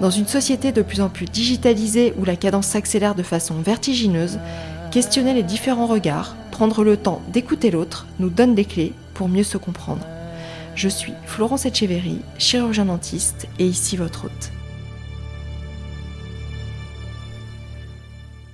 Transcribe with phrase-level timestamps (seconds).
[0.00, 4.38] Dans une société de plus en plus digitalisée où la cadence s'accélère de façon vertigineuse,
[4.92, 9.42] questionner les différents regards, prendre le temps d'écouter l'autre, nous donne des clés pour mieux
[9.42, 10.06] se comprendre.
[10.76, 14.52] Je suis Florence Etcheverry, chirurgien dentiste, et ici votre hôte.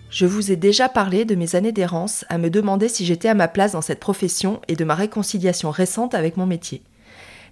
[0.08, 3.34] Je vous ai déjà parlé de mes années d'errance à me demander si j'étais à
[3.34, 6.80] ma place dans cette profession et de ma réconciliation récente avec mon métier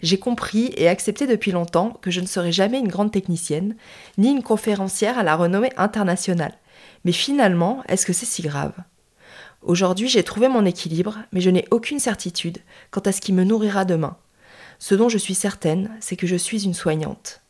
[0.02, 3.76] j'ai compris et accepté depuis longtemps que je ne serai jamais une grande technicienne,
[4.18, 6.54] ni une conférencière à la renommée internationale.
[7.04, 8.74] Mais finalement, est-ce que c'est si grave?
[9.62, 12.58] Aujourd'hui, j'ai trouvé mon équilibre, mais je n'ai aucune certitude
[12.90, 14.16] quant à ce qui me nourrira demain.
[14.80, 17.40] Ce dont je suis certaine, c'est que je suis une soignante.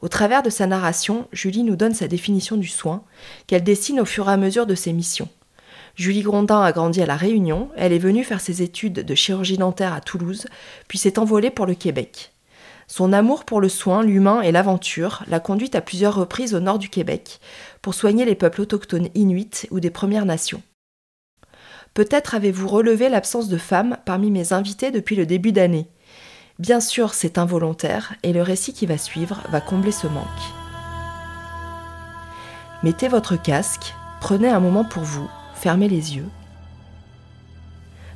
[0.00, 3.02] Au travers de sa narration, Julie nous donne sa définition du soin,
[3.46, 5.28] qu'elle dessine au fur et à mesure de ses missions.
[5.98, 9.58] Julie Grondin a grandi à La Réunion, elle est venue faire ses études de chirurgie
[9.58, 10.46] dentaire à Toulouse,
[10.86, 12.30] puis s'est envolée pour le Québec.
[12.86, 16.78] Son amour pour le soin, l'humain et l'aventure l'a conduite à plusieurs reprises au nord
[16.78, 17.40] du Québec
[17.82, 20.62] pour soigner les peuples autochtones inuits ou des Premières Nations.
[21.94, 25.88] Peut-être avez-vous relevé l'absence de femmes parmi mes invités depuis le début d'année.
[26.60, 30.24] Bien sûr, c'est involontaire et le récit qui va suivre va combler ce manque.
[32.84, 36.28] Mettez votre casque, prenez un moment pour vous fermez les yeux.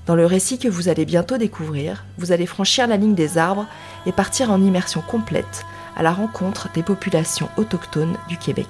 [0.07, 3.67] Dans le récit que vous allez bientôt découvrir, vous allez franchir la ligne des arbres
[4.07, 5.65] et partir en immersion complète
[5.97, 8.67] à la rencontre des populations autochtones du Québec.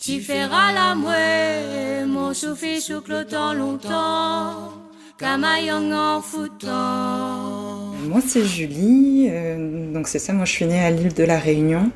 [0.00, 0.94] Tu feras la
[2.06, 2.32] mon
[3.54, 4.72] longtemps,
[5.20, 7.92] en foutant.
[8.08, 11.38] Moi c'est Julie, euh, donc c'est ça, moi je suis née à l'île de la
[11.38, 11.90] Réunion,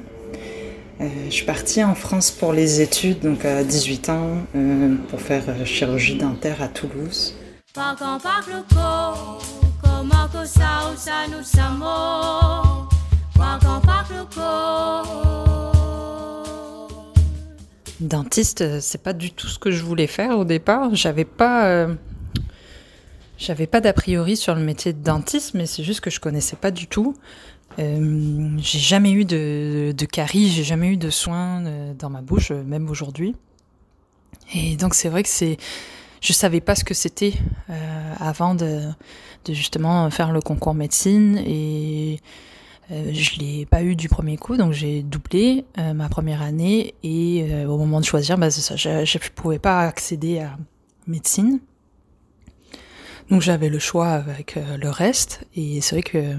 [1.00, 5.44] je suis partie en France pour les études, donc à 18 ans, euh, pour faire
[5.48, 7.34] euh, chirurgie dentaire à Toulouse.
[18.00, 20.94] Dentiste, c'est pas du tout ce que je voulais faire au départ.
[20.94, 21.86] J'avais pas,
[23.38, 26.56] j'avais pas d'a priori sur le métier de dentiste, mais c'est juste que je connaissais
[26.56, 27.14] pas du tout.
[27.78, 32.20] Euh, j'ai jamais eu de, de caries, j'ai jamais eu de soins euh, dans ma
[32.20, 33.36] bouche, euh, même aujourd'hui.
[34.54, 35.56] Et donc c'est vrai que c'est,
[36.20, 37.34] je savais pas ce que c'était
[38.18, 38.80] avant de,
[39.48, 42.20] justement faire le concours médecine et
[42.90, 45.64] je l'ai pas eu du premier coup, donc j'ai doublé
[45.94, 50.58] ma première année et au moment de choisir, bah, je, je pouvais pas accéder à
[51.06, 51.60] médecine.
[53.30, 56.36] Donc j'avais le choix avec le reste et c'est vrai que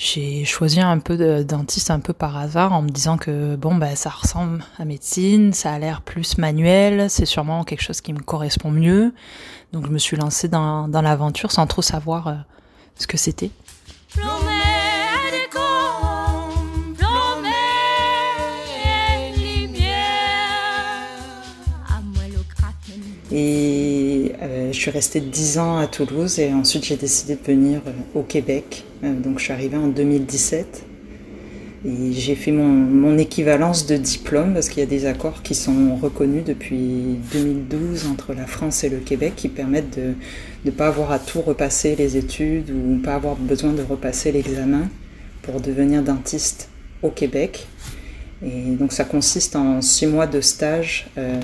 [0.00, 3.74] j'ai choisi un peu de dentiste un peu par hasard en me disant que bon
[3.74, 8.12] bah ça ressemble à médecine, ça a l'air plus manuel, c'est sûrement quelque chose qui
[8.12, 9.12] me correspond mieux.
[9.72, 12.34] Donc je me suis lancée dans, dans l'aventure sans trop savoir euh,
[12.96, 13.50] ce que c'était.
[23.32, 23.97] Et
[24.40, 28.22] je suis restée 10 ans à Toulouse et ensuite j'ai décidé de venir euh, au
[28.22, 28.84] Québec.
[29.02, 30.84] Euh, donc je suis arrivée en 2017
[31.84, 35.96] et j'ai fait mon, équivalence de diplôme parce qu'il y a des accords qui sont
[35.96, 40.14] reconnus depuis 2012 entre la France et le Québec qui permettent de
[40.64, 44.88] ne pas avoir à tout repasser les études ou pas avoir besoin de repasser l'examen
[45.42, 46.68] pour devenir dentiste
[47.02, 47.66] au Québec.
[48.44, 51.08] Et donc ça consiste en six mois de stage.
[51.16, 51.40] Euh,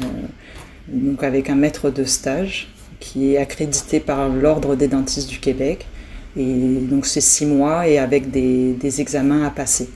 [0.88, 2.68] donc avec un maître de stage
[3.04, 5.86] qui est accrédité par l'Ordre des dentistes du Québec.
[6.36, 9.88] Et donc c'est six mois et avec des, examens à passer.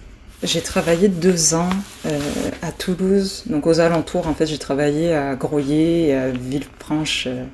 [0.43, 1.70] J'ai travaillé deux ans
[2.06, 2.19] euh,
[2.62, 4.28] à Toulouse, donc aux alentours.
[4.28, 7.44] En fait, j'ai travaillé à Groyer et à Villefranche euh,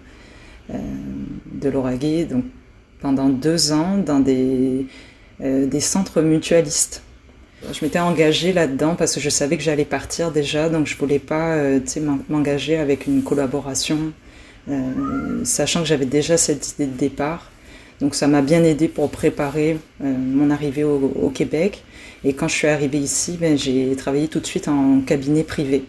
[0.70, 0.78] euh,
[1.52, 2.44] de l'Auragais, donc
[3.00, 4.86] pendant deux ans dans des,
[5.80, 7.02] centres mutualistes.
[7.72, 11.18] Je m'étais engagée là-dedans parce que je savais que j'allais partir déjà, donc je voulais
[11.18, 11.56] pas
[12.28, 14.12] m'engager avec une collaboration,
[15.44, 17.50] sachant que j'avais déjà cette idée de départ.
[18.00, 21.84] Donc ça m'a bien aidé pour préparer euh, mon arrivée au, Québec.
[22.24, 25.84] Et quand je suis arrivée ici, ben, j'ai travaillé tout de suite en cabinet privé.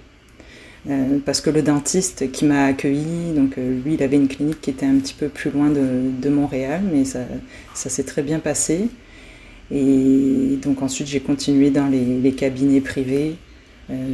[1.25, 4.85] parce que le dentiste qui m'a accueilli, donc lui, il avait une clinique qui était
[4.85, 7.21] un petit peu plus loin de, Montréal, mais ça,
[7.73, 8.87] ça s'est très bien passé.
[9.71, 13.35] Et donc ensuite, j'ai continué dans les, cabinets privés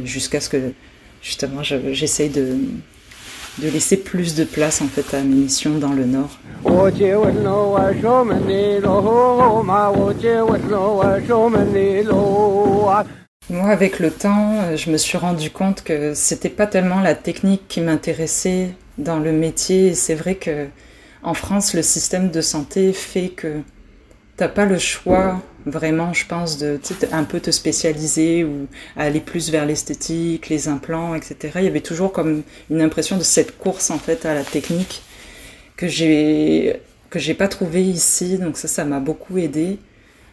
[0.04, 0.72] jusqu'à ce que
[1.22, 2.56] justement j'essaye de,
[3.58, 6.38] de laisser plus de place en fait à mes missions dans le Nord.
[13.50, 17.66] Moi, avec le temps, je me suis rendu compte que c'était pas tellement la technique
[17.68, 19.94] qui m'intéressait dans le métier.
[19.94, 20.68] C'est vrai que
[21.22, 23.60] en France, le système de santé fait que
[24.36, 26.80] t'as pas le choix vraiment, je pense, de
[27.12, 28.66] un peu te spécialiser ou
[28.96, 31.36] aller plus vers l'esthétique, les implants, etc.
[31.56, 35.02] Il y avait toujours comme une impression de cette course en fait à la technique
[35.76, 36.80] que j'ai
[37.10, 38.38] que j'ai pas trouvé ici.
[38.38, 39.78] Donc ça, ça m'a beaucoup aidé.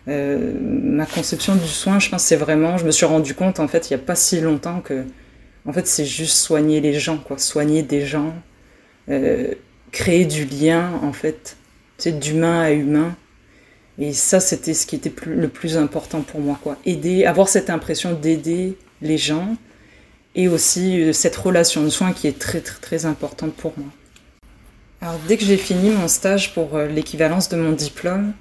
[0.08, 3.68] Euh, ma conception du soin, je pense, c'est vraiment, je me suis rendu compte en
[3.68, 5.04] fait, il n'y a pas si longtemps que,
[5.66, 8.34] en fait, c'est juste soigner les gens, quoi, soigner des gens,
[9.10, 9.54] euh,
[9.92, 11.58] créer du lien, en fait,
[11.98, 13.16] c'est d'humain à humain.
[14.00, 16.78] Et ça, c'était ce qui était le plus important pour moi, quoi.
[16.86, 19.58] Aider, avoir cette impression d'aider les gens
[20.36, 23.90] et aussi euh, cette relation de soins qui est très, très, très importante pour moi.
[25.02, 28.32] Alors, dès que j'ai fini mon stage pour euh, l'équivalence de mon diplôme,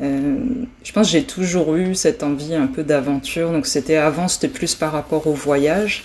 [0.00, 0.36] euh,
[0.84, 3.50] je pense que j'ai toujours eu cette envie un peu d'aventure.
[3.50, 6.04] Donc, c'était avant, c'était plus par rapport au voyage.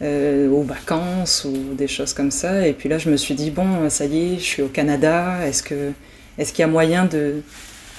[0.00, 2.66] aux vacances ou des choses comme ça.
[2.66, 5.44] Et puis là, je me suis dit, bon, ça y est, je suis au Canada.
[5.44, 5.92] Est-ce que
[6.38, 7.42] est-ce qu'il y a moyen de,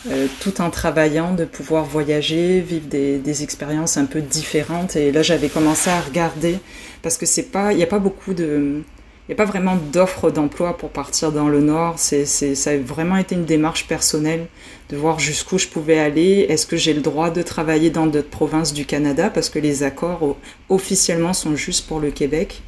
[0.08, 4.96] euh, tout en travaillant, de pouvoir voyager, vivre des, expériences un peu différentes.
[4.96, 6.58] Et là, j'avais commencé à regarder
[7.02, 8.84] parce que c'est pas, il n'y a pas beaucoup de,
[9.30, 11.96] il a pas vraiment d'offres d'emploi pour partir dans le Nord.
[11.98, 14.48] C'est, ça a vraiment été une démarche personnelle
[14.90, 16.48] de voir jusqu'où je pouvais aller.
[16.50, 19.30] Est-ce que j'ai le droit de travailler dans d'autres provinces du Canada?
[19.30, 20.36] Parce que les accords
[20.70, 22.64] officiellement sont juste pour le Québec.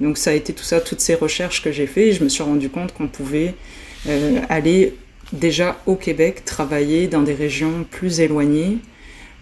[0.00, 2.08] Donc ça a été tout ça, toutes ces recherches que j'ai fait.
[2.08, 3.54] Et je me suis rendu compte qu'on pouvait
[4.06, 4.94] euh, aller
[5.34, 8.78] déjà au Québec travailler dans des régions plus éloignées.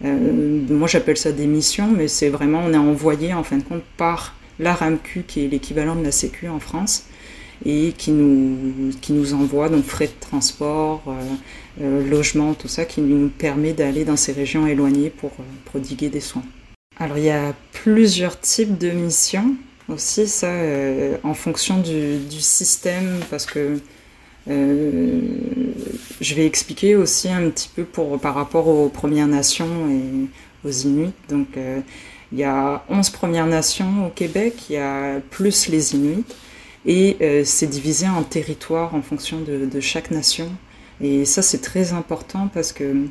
[0.03, 3.63] Euh, moi j'appelle ça des missions, mais c'est vraiment, on est envoyé en fin de
[3.63, 7.05] compte par la RAMQ qui est l'équivalent de la Sécu en France
[7.65, 12.85] et qui nous, qui nous envoie donc frais de transport, euh, euh, logement, tout ça
[12.85, 15.31] qui nous permet d'aller dans ces régions éloignées pour
[15.65, 16.43] prodiguer des soins.
[16.99, 19.55] Alors il y a plusieurs types de missions
[19.89, 20.51] aussi, ça
[21.23, 23.79] en fonction du, du système, parce que
[24.49, 25.21] euh,
[26.23, 31.13] je vais expliquer aussi un petit peu par rapport aux Premières Nations et aux Inuits.
[31.29, 31.81] Donc, euh,
[32.31, 36.23] il y a 11 Premières Nations au Québec, il y a plus les Inuits,
[36.85, 40.49] et euh, c'est divisé en territoires en fonction de chaque nation.
[41.01, 43.07] Et ça, c'est très important parce que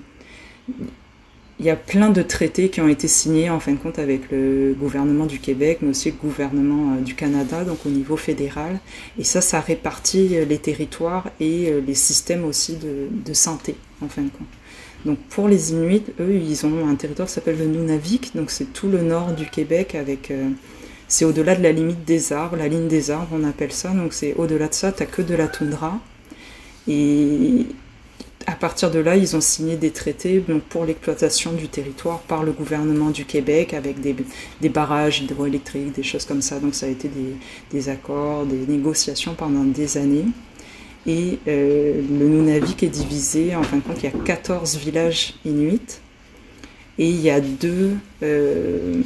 [1.63, 4.33] il y a plein de traités qui ont été signés en fin de compte avec
[4.33, 8.81] le gouvernement du Québec, mais aussi le gouvernement euh, du Canada, donc au niveau fédéral.
[9.17, 14.09] Et ça, ça répartit euh, les territoires et euh, les systèmes aussi de, santé, en
[14.09, 14.49] fin de compte.
[15.05, 18.73] Donc pour les Inuits, eux, ils ont un territoire qui s'appelle le Nunavik, donc c'est
[18.73, 20.33] tout le nord du Québec avec...
[21.09, 23.91] c'est au-delà de la limite des arbres, la ligne des arbres, on appelle ça.
[23.91, 26.01] Donc c'est au-delà de ça, tu que de la toundra.
[26.87, 27.67] Et
[28.47, 32.53] à partir de là, ils ont signé des traités pour l'exploitation du territoire par le
[32.53, 36.59] gouvernement du Québec avec des, barrages hydroélectriques, des choses comme ça.
[36.59, 37.11] Donc ça a été
[37.71, 40.27] des, accords, des négociations pendant des années.
[41.07, 45.35] Et euh, le Nunavik est divisé, en fin de compte, il y a 14 villages
[45.45, 45.81] inuits
[46.99, 49.03] et il y a deux, euh,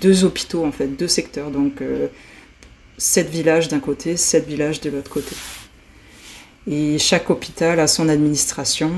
[0.00, 1.50] deux hôpitaux, en fait, deux secteurs.
[1.50, 2.08] Donc euh,
[2.98, 5.34] sept villages d'un côté, sept villages de l'autre côté.
[6.70, 8.90] Et chaque hôpital a son administration.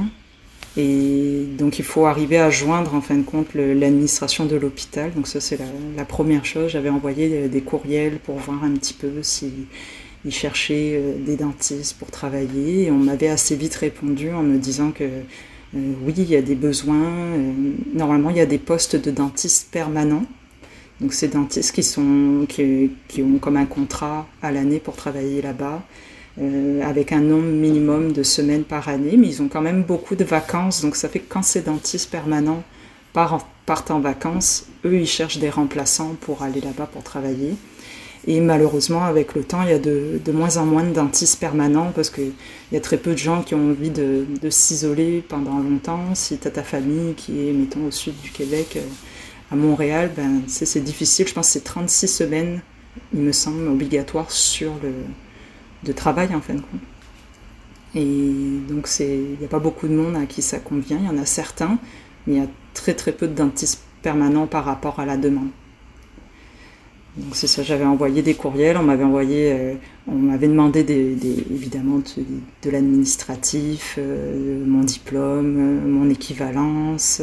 [0.77, 5.13] Et donc il faut arriver à joindre en fin de compte l'administration de l'hôpital.
[5.15, 5.59] Donc ça c'est
[5.97, 6.71] la, première chose.
[6.73, 9.67] J'avais envoyé des courriels pour voir un petit peu s'ils
[10.31, 12.85] cherchaient euh, des dentistes pour travailler.
[12.85, 16.43] Et on m'avait assez vite répondu en me disant que euh, oui, il y a
[16.43, 17.09] des besoins.
[17.09, 17.53] Euh,
[17.95, 20.25] normalement, il y a des postes de dentistes permanents.
[21.01, 25.83] Donc ces dentistes qui, sont, qui ont comme un contrat à l'année pour travailler là-bas.
[26.39, 30.15] Euh, avec un nombre minimum de semaines par année, mais ils ont quand même beaucoup
[30.15, 32.63] de vacances, donc ça fait que quand ces dentistes permanents
[33.13, 37.57] partent en vacances, eux, ils cherchent des remplaçants pour aller là-bas pour travailler.
[38.29, 41.91] Et malheureusement, avec le temps, il y a de, moins en moins de dentistes permanents
[41.93, 42.33] parce qu'il
[42.71, 46.15] y a très peu de gens qui ont envie de, s'isoler pendant longtemps.
[46.15, 48.83] Si tu as ta famille qui est, mettons, au sud du Québec, euh,
[49.51, 51.27] à Montréal, ben, c'est difficile.
[51.27, 52.61] Je pense que c'est 36 semaines,
[53.13, 54.93] il me semble, obligatoire sur le,
[55.85, 56.81] de travail en fin de compte.
[57.95, 61.09] Et donc il n'y a pas beaucoup de monde à qui ça convient, il y
[61.09, 61.79] en a certains,
[62.27, 65.49] mais il y a très très peu de dentistes permanents par rapport à la demande.
[67.17, 69.75] Donc c'est ça, j'avais envoyé des courriels, on m'avait envoyé, euh,
[70.07, 71.17] on m'avait demandé des,
[71.51, 77.21] évidemment de, l'administratif, euh, mon diplôme, euh, mon équivalence,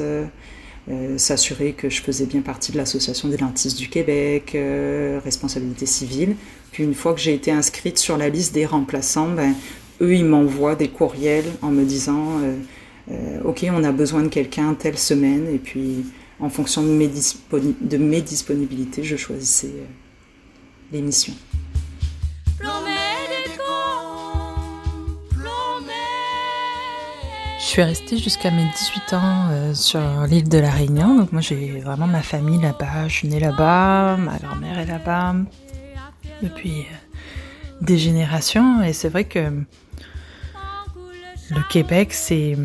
[1.18, 4.56] s'assurer que je faisais bien partie de l'association des dentistes du Québec,
[5.24, 6.36] responsabilité civile.
[6.72, 9.54] Puis une fois que j'ai été inscrite sur la liste des remplaçants, ben,
[10.00, 12.40] eux ils m'envoient des courriels en me disant,
[13.44, 16.06] ok on a besoin de quelqu'un telle semaine et puis
[16.40, 19.86] en fonction de mes, de mes disponibilités, je choisissais euh,
[20.92, 21.34] les missions.
[27.68, 31.16] Suis restée jusqu'à mes 18 ans euh, sur l'île de la Réunion.
[31.16, 33.10] Donc moi j'ai vraiment ma famille là-bas.
[33.10, 35.36] Je suis née là-bas, ma grand-mère est là-bas
[36.42, 36.96] depuis euh,
[37.82, 38.82] des générations.
[38.84, 39.52] Et c'est vrai que
[41.50, 42.58] le Québec, c'est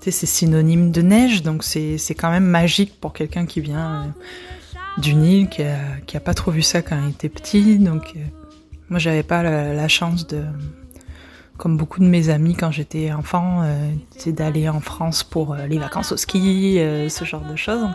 [0.00, 5.22] c'est synonyme de neige, donc c'est quand même magique pour quelqu'un qui vient euh, d'une
[5.22, 7.78] île, qui a, pas trop vu ça quand il était petit.
[7.78, 8.14] Donc,
[8.88, 10.44] moi, j'avais pas la, chance de,
[11.58, 13.90] comme beaucoup de mes amis quand j'étais enfant, euh,
[14.26, 17.86] d'aller en France pour les vacances au ski, ce genre de choses.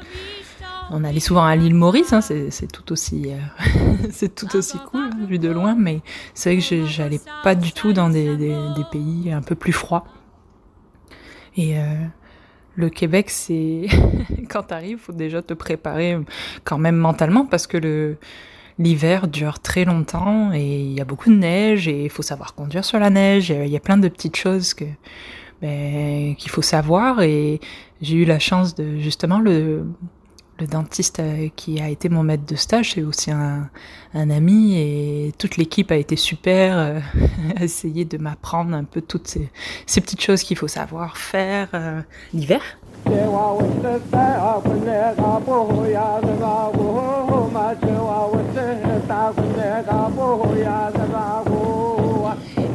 [0.94, 3.30] On allait souvent à l'île Maurice, hein, c'est tout aussi,
[4.12, 6.02] c'est tout aussi cool hein, vu de loin, mais
[6.34, 9.72] c'est vrai que j'allais pas du tout dans des, des, des pays un peu plus
[9.72, 10.06] froids.
[11.56, 11.84] Et euh,
[12.76, 13.88] le Québec, c'est
[14.50, 16.18] quand t'arrives, faut déjà te préparer
[16.64, 18.18] quand même mentalement parce que le
[18.82, 22.56] l'hiver dure très longtemps et il y a beaucoup de neige et il faut savoir
[22.56, 23.50] conduire sur la neige.
[23.50, 24.86] Il y a plein de petites choses que
[25.62, 27.60] ben, qu'il faut savoir et
[28.02, 29.86] j'ai eu la chance de justement le
[30.68, 33.70] dentiste euh, qui a été mon maître de stage, c'est aussi un,
[34.14, 37.00] ami et toute l'équipe a été super, euh,
[37.56, 39.50] à essayer de m'apprendre un peu toutes ces,
[40.02, 42.02] petites choses qu'il faut savoir faire euh,
[42.34, 42.62] l'hiver.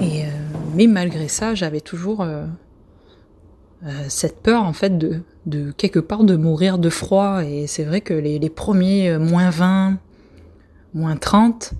[0.02, 0.24] Et,
[0.74, 2.24] mais malgré ça, j'avais toujours
[4.08, 4.98] cette peur en fait
[5.46, 7.42] de quelque part de mourir de froid.
[7.44, 9.98] Et c'est vrai que les, premiers euh, moins 20,
[10.94, 11.72] moins 30,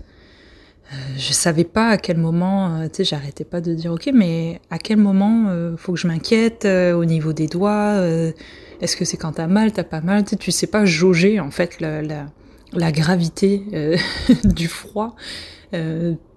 [0.93, 4.11] euh, je savais pas à quel moment, euh, tu sais, j'arrêtais pas de dire ok,
[4.15, 7.97] mais à quel moment faut que je m'inquiète au niveau des doigts
[8.81, 11.41] Est-ce que c'est quand t'as mal, t'as pas mal Tu sais, tu sais pas jauger
[11.41, 12.27] en fait la, la,
[12.73, 13.63] gravité
[14.45, 15.17] du froid.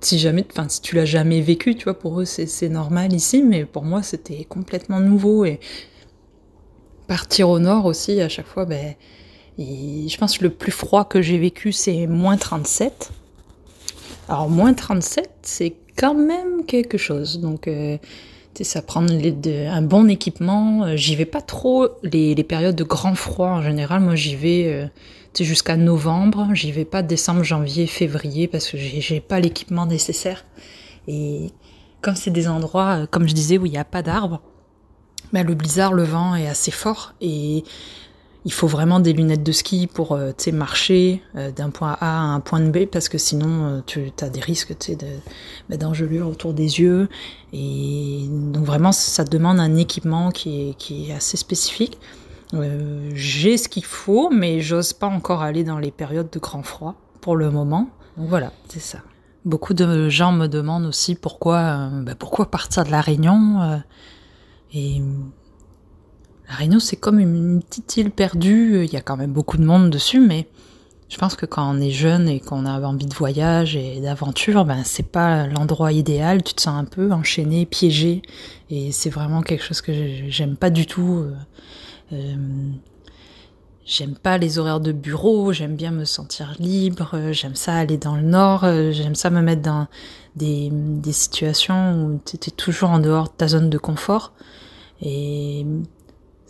[0.02, 3.44] si jamais, enfin, si tu l'as jamais vécu, tu vois, pour eux c'est normal ici,
[3.44, 5.60] mais pour moi c'était complètement nouveau et
[7.10, 8.96] partir au nord aussi, à chaque fois, ben,
[9.58, 13.12] je pense que le plus froid que j'ai vécu, c'est moins 37.
[14.30, 17.40] Alors, moins 37, c'est quand même quelque chose.
[17.40, 17.98] Donc, euh,
[18.64, 20.84] ça prend un bon équipement.
[20.84, 24.02] Euh, j'y vais pas trop les, périodes de grand froid en général.
[24.02, 24.88] Moi, j'y vais euh,
[25.40, 26.50] jusqu'à novembre.
[26.54, 30.46] J'y vais pas décembre, janvier, février parce que j'ai pas l'équipement nécessaire.
[31.08, 31.52] Et
[32.02, 34.42] comme c'est des endroits, comme je disais, où il n'y a pas d'arbres,
[35.34, 37.64] bah, le blizzard, le vent est assez fort et
[38.46, 42.22] il faut vraiment des lunettes de ski pour euh, marcher euh, d'un point A à
[42.22, 44.74] un point B parce que sinon euh, tu as des risques
[45.70, 47.10] bah, d'engelure autour des yeux.
[47.52, 51.98] Et donc vraiment ça demande un équipement qui est, qui est assez spécifique.
[53.14, 56.96] J'ai ce qu'il faut mais j'ose pas encore aller dans les périodes de grand froid
[57.22, 57.90] pour le moment.
[58.18, 59.00] Donc voilà, c'est ça.
[59.46, 63.82] Beaucoup de gens me demandent aussi pourquoi, bah, pourquoi partir de la Réunion
[64.74, 65.02] et
[66.50, 68.84] la c'est comme une petite île perdue.
[68.84, 70.48] Il y a quand même beaucoup de monde dessus, mais
[71.10, 74.66] je pense que quand on est jeune et qu'on a envie de voyage et d'aventure,
[74.66, 76.44] ben c'est pas l'endroit idéal.
[76.44, 78.22] Tu te sens un peu enchaîné, piégé,
[78.70, 79.92] et c'est vraiment quelque chose que
[80.28, 81.26] j'aime pas du tout.
[82.14, 82.46] Euh,
[83.86, 85.54] j'aime pas les horaires de bureau.
[85.54, 87.32] J'aime bien me sentir libre.
[87.32, 88.66] J'aime ça aller dans le nord.
[88.92, 89.88] J'aime ça me mettre dans
[90.36, 94.34] des, des situations où tu es toujours en dehors de ta zone de confort.
[95.02, 95.66] Et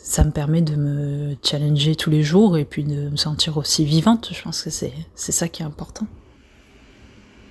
[0.02, 3.86] ça me permet de me challenger tous les jours et puis de me sentir aussi
[3.86, 4.30] vivante.
[4.34, 6.08] Je pense que c'est ça qui est important.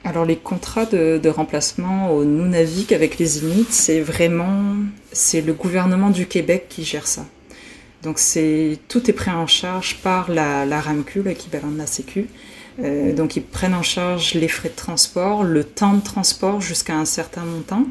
[0.05, 4.77] Alors les contrats de, remplacement au Nunavik avec les Inuits, c'est vraiment
[5.13, 7.27] c'est le gouvernement du Québec qui gère ça.
[8.03, 12.29] Donc c'est tout est pris en charge par la, la RAMQ, l'équivalent de la Sécu.
[12.81, 16.97] Euh, donc ils prennent en charge les frais de transport, le temps de transport jusqu'à
[16.97, 17.85] un certain montant.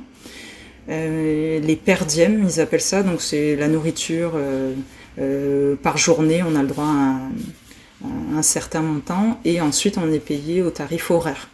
[0.89, 4.73] Euh, les perdièmes, ils appellent ça, donc c'est la nourriture euh,
[5.19, 10.19] euh, par journée, on a le droit à un, certain montant, et ensuite on est
[10.19, 11.49] payé au tarif horaire.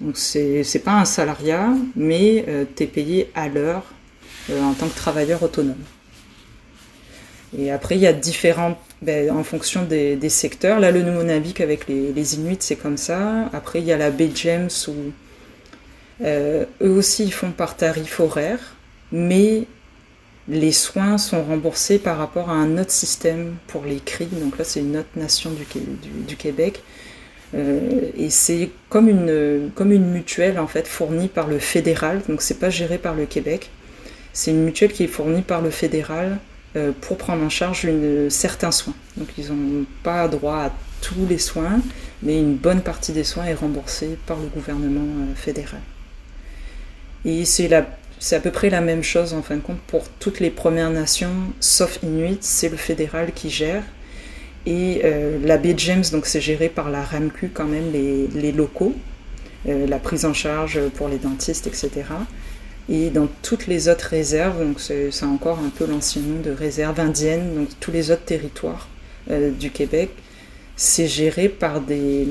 [0.00, 3.84] Donc c'est pas un salariat, mais tu es payé à l'heure
[4.50, 5.76] en tant que travailleur autonome.
[7.56, 10.80] Et après, il y a différentes, ben, en fonction des, secteurs.
[10.80, 13.48] Là, le Nunavik avec les, les Inuits, c'est comme ça.
[13.52, 15.12] Après, il y a la Bay James où
[16.22, 18.76] eux aussi, ils font par tarif horaire,
[19.12, 19.66] mais
[20.48, 24.26] les soins sont remboursés par rapport à un autre système pour les CRI.
[24.26, 26.82] Donc là, c'est une autre nation du, Québec.
[27.54, 32.20] Euh, et c'est comme une, comme une mutuelle en fait fournie par le fédéral.
[32.28, 33.70] Donc c'est pas géré par le Québec.
[34.32, 36.38] C'est une mutuelle qui est fournie par le fédéral
[36.76, 37.88] euh, pour prendre en charge
[38.28, 38.94] certains soins.
[39.16, 41.80] Donc ils n'ont pas droit à tous les soins,
[42.22, 45.80] mais une bonne partie des soins est remboursée par le gouvernement euh, fédéral.
[47.24, 50.50] Et c'est à peu près la même chose en fin de compte pour toutes les
[50.50, 53.82] Premières Nations, sauf Inuit, c'est le fédéral qui gère.
[54.66, 58.94] Et euh, la baie James, donc c'est géré par la RAMQ quand même, les, locaux,
[59.68, 61.90] euh, la prise en charge pour les dentistes, etc.
[62.88, 67.00] Et dans toutes les autres réserves, donc c'est encore un peu l'ancien nom de réserve
[67.00, 68.88] indienne, donc tous les autres territoires
[69.30, 70.10] euh, du Québec,
[70.76, 72.26] c'est géré par des,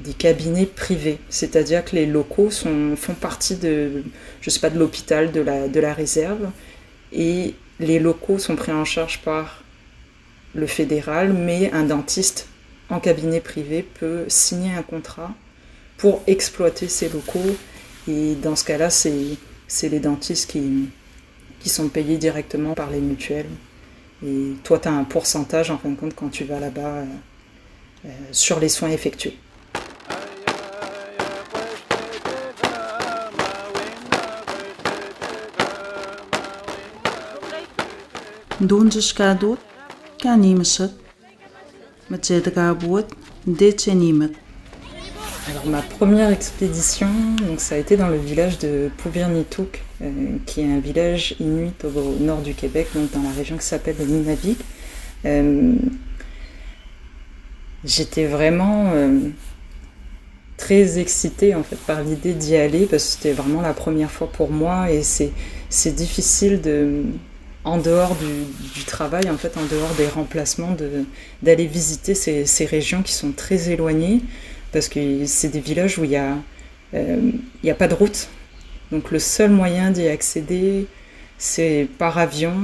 [0.00, 4.04] des cabinets privés, c'est-à-dire que les locaux font partie de,
[4.40, 6.50] je sais pas, de l'hôpital, de la, réserve,
[7.12, 9.62] et les locaux sont pris en charge par
[10.54, 12.48] le fédéral, mais un dentiste
[12.88, 15.34] en cabinet privé peut signer un contrat
[15.96, 17.56] pour exploiter ces locaux,
[18.06, 20.90] et dans ce cas-là, c'est les dentistes qui,
[21.68, 23.50] sont payés directement par les mutuelles.
[24.24, 27.04] Et toi, tu as un pourcentage, en fin de compte, quand tu vas là-bas
[28.04, 29.36] euh, sur les soins effectués.
[45.50, 47.08] Alors ma première expédition,
[47.46, 51.84] donc ça a été dans le village de Pouvirnituk, euh, qui est un village inuit
[51.84, 54.58] au, nord du Québec, donc dans la région qui s'appelle le Nunavik.
[55.26, 55.74] Euh,
[57.84, 59.18] j'étais vraiment euh,
[60.56, 64.30] très excitée en fait par l'idée d'y aller parce que c'était vraiment la première fois
[64.32, 67.04] pour moi et c'est difficile de
[67.66, 70.76] en dehors du, travail, en fait, en dehors des remplacements,
[71.42, 74.20] d'aller visiter ces, régions qui sont très éloignées,
[74.72, 76.36] parce que c'est des villages où il n'y a,
[76.94, 77.32] euh,
[77.68, 78.28] a pas de route.
[78.92, 80.86] Donc le seul moyen d'y accéder,
[81.38, 82.54] c'est par avion,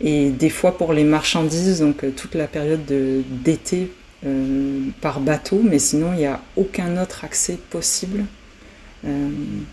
[0.00, 3.88] et des fois pour les marchandises, donc euh, toute la période d'été
[4.26, 8.24] euh, par bateau, mais sinon il n'y a aucun autre accès possible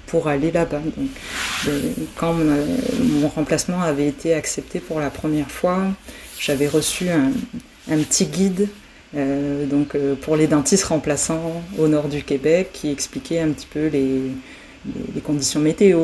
[0.08, 0.82] pour aller là-bas.
[1.68, 1.80] Euh,
[2.16, 5.80] quand mon remplacement avait été accepté pour la première fois,
[6.40, 7.32] j'avais reçu un,
[7.88, 8.68] petit guide
[9.16, 13.88] euh, donc, pour les dentistes remplaçants au nord du Québec qui expliquait un petit peu
[13.88, 14.22] les,
[15.24, 16.00] conditions météo,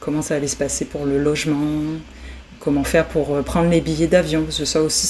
[0.00, 1.82] comment ça allait se passer pour le logement,
[2.58, 5.06] comment faire pour prendre les billets d'avion, parce que ça aussi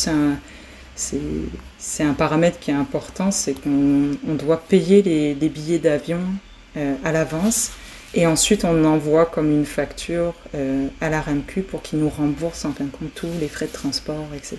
[1.78, 7.12] c'est un, paramètre qui est important, c'est qu'on doit payer les, billets d'avion euh, à
[7.12, 7.72] l'avance.
[8.14, 12.64] Et ensuite, on envoie comme une facture euh, à la RAMQ pour qu'ils nous remboursent
[12.64, 14.59] en fin de compte tous les frais de transport, etc.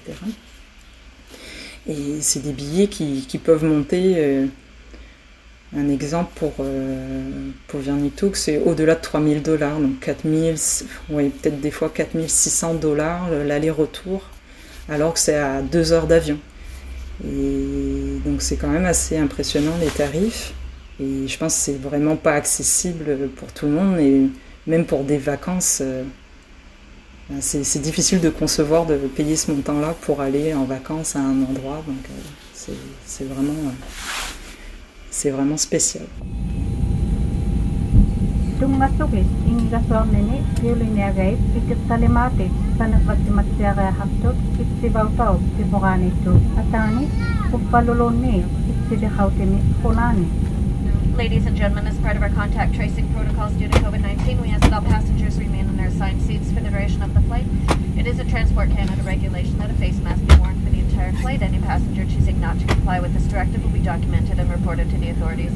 [1.87, 4.15] Et c'est des billets qui, qui peuvent monter.
[4.17, 4.45] Euh,
[5.77, 6.53] un exemple pour,
[7.67, 7.81] pour
[8.33, 10.55] c'est au-delà de 3000 dollars, donc 4000,
[11.11, 14.23] oui, peut-être des fois 4600 dollars l'aller-retour,
[14.89, 16.39] alors que c'est à deux heures d'avion.
[17.23, 20.53] Et donc c'est quand même assez impressionnant les tarifs.
[20.99, 24.29] Et je pense que c'est vraiment pas accessible pour tout le monde, et
[24.67, 26.03] même pour des vacances, euh,
[27.29, 31.43] ben, c'est difficile de concevoir de payer ce montant-là pour aller en vacances à un
[31.43, 31.83] endroit.
[31.87, 32.73] Donc euh,
[33.05, 33.71] c'est vraiment, euh,
[35.09, 36.03] c'est vraiment spécial.
[51.19, 54.61] Ladies and gentlemen, as part of our contact tracing protocols due to COVID-19, we ask
[54.61, 57.43] that all passengers remain in their assigned seats for the duration of the flight.
[57.97, 61.11] It is a Transport Canada regulation that a face mask be worn for the entire
[61.19, 61.41] flight.
[61.41, 64.97] Any passenger choosing not to comply with this directive will be documented and reported to
[64.97, 65.51] the authorities.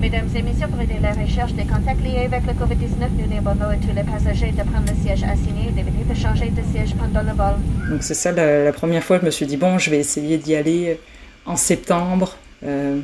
[0.00, 3.68] Mesdames et messieurs, pour aider la recherche des contacts liés avec le COVID-19, nous demandons
[3.68, 6.94] à tous les passagers de prendre le siège assigné et d'éviter de changer de siège
[6.94, 7.56] pendant le vol.
[7.90, 10.38] Donc c'est ça, la, la, première fois, je me suis dit, bon, je vais essayer
[10.38, 10.98] d'y aller
[11.44, 12.38] en septembre.
[12.64, 13.02] Euh,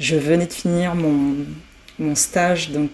[0.00, 1.34] je venais de finir mon,
[1.98, 2.90] mon stage donc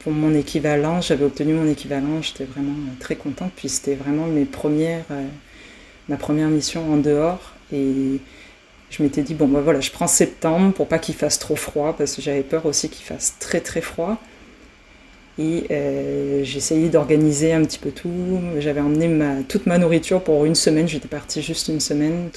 [0.00, 1.00] pour mon équivalent.
[1.00, 3.52] J'avais obtenu mon équivalent, j'étais vraiment très contente.
[3.56, 5.26] Puis c'était vraiment mes premières, euh,
[6.08, 7.54] ma première mission en dehors.
[7.72, 8.20] Et
[8.90, 11.94] je m'étais dit, bon, bah voilà, je prends septembre pour pas qu'il fasse trop froid,
[11.96, 14.18] parce que j'avais peur aussi qu'il fasse très très froid.
[15.38, 18.40] Et euh, essayé d'organiser un petit peu tout.
[18.58, 20.88] J'avais emmené ma, toute ma nourriture pour une semaine.
[20.88, 22.30] J'étais partie juste une semaine.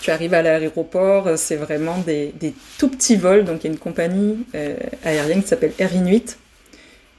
[0.00, 2.32] Tu arrives à l'aéroport, c'est vraiment des,
[2.78, 3.44] tout petits vols.
[3.44, 6.38] Donc il y a une compagnie euh, aérienne qui s'appelle Air Inuit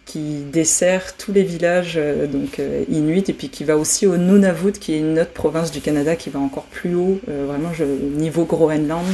[0.08, 4.72] qui dessert tous les villages euh, donc euh, et puis qui va aussi au Nunavut
[4.72, 7.84] qui est une autre province du Canada qui va encore plus haut, euh, vraiment je,
[7.84, 9.06] niveau Groenland.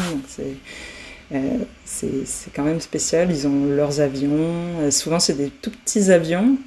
[1.86, 3.32] C'est quand même spécial.
[3.32, 4.92] Ils ont leurs avions.
[4.92, 6.58] souvent c'est des tout petits avions.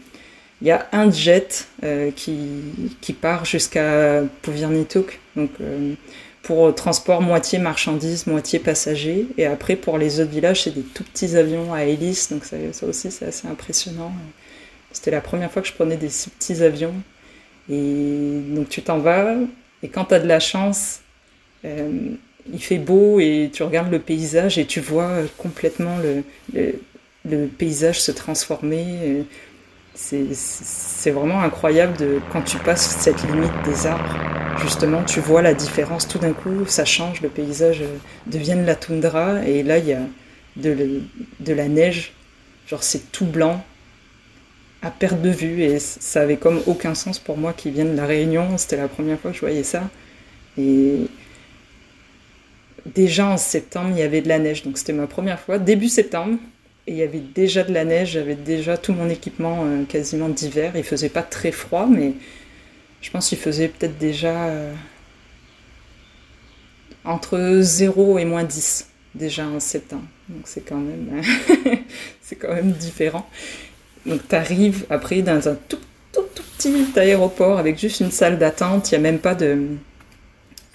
[0.60, 1.68] Il y a un jet
[2.16, 2.38] qui,
[3.00, 5.20] qui part jusqu'à Puvirnituk.
[5.36, 5.50] Donc
[6.46, 9.26] pour transport moitié marchandises, moitié passagers.
[9.36, 12.30] Et après, pour les autres villages, c'est des tout petits avions à hélice.
[12.30, 12.56] Donc ça,
[12.86, 14.12] aussi, c'est assez impressionnant.
[14.92, 16.94] C'était la première fois que je prenais des petits avions.
[17.68, 19.34] Et donc tu t'en vas,
[19.82, 21.00] et quand tu as de la chance,
[21.64, 21.90] euh,
[22.52, 26.22] il fait beau et tu regardes le paysage et tu vois complètement le,
[27.28, 29.24] le, paysage se transformer.
[29.96, 34.14] C'est vraiment incroyable de, quand tu passes cette limite des arbres
[34.62, 36.08] justement, tu vois la différence.
[36.08, 39.86] Tout d'un coup, ça change, le paysage euh, devient de la toundra, et là, il
[39.86, 40.00] y a
[40.56, 41.02] de,
[41.40, 42.12] de la neige.
[42.66, 43.64] Genre, c'est tout blanc,
[44.82, 47.96] à perte de vue, et ça avait comme aucun sens pour moi qui vient de
[47.96, 48.58] la Réunion.
[48.58, 49.88] C'était la première fois que je voyais ça.
[50.58, 51.06] Et
[52.94, 55.88] déjà en septembre, il y avait de la neige, donc c'était ma première fois, début
[55.88, 56.38] septembre.
[56.86, 60.28] Et il y avait déjà de la neige, j'avais déjà tout mon équipement euh, quasiment
[60.28, 60.72] d'hiver.
[60.76, 62.12] Il faisait pas très froid, mais
[63.00, 64.72] je pense qu'il faisait peut-être déjà euh,
[67.04, 70.04] entre 0 et moins 10 déjà en septembre.
[70.28, 71.22] Donc c'est quand même
[72.22, 73.28] c'est quand même différent.
[74.04, 75.80] Donc tu arrives après dans un tout,
[76.12, 79.66] tout, tout, petit aéroport avec juste une salle d'attente, il n'y a même pas de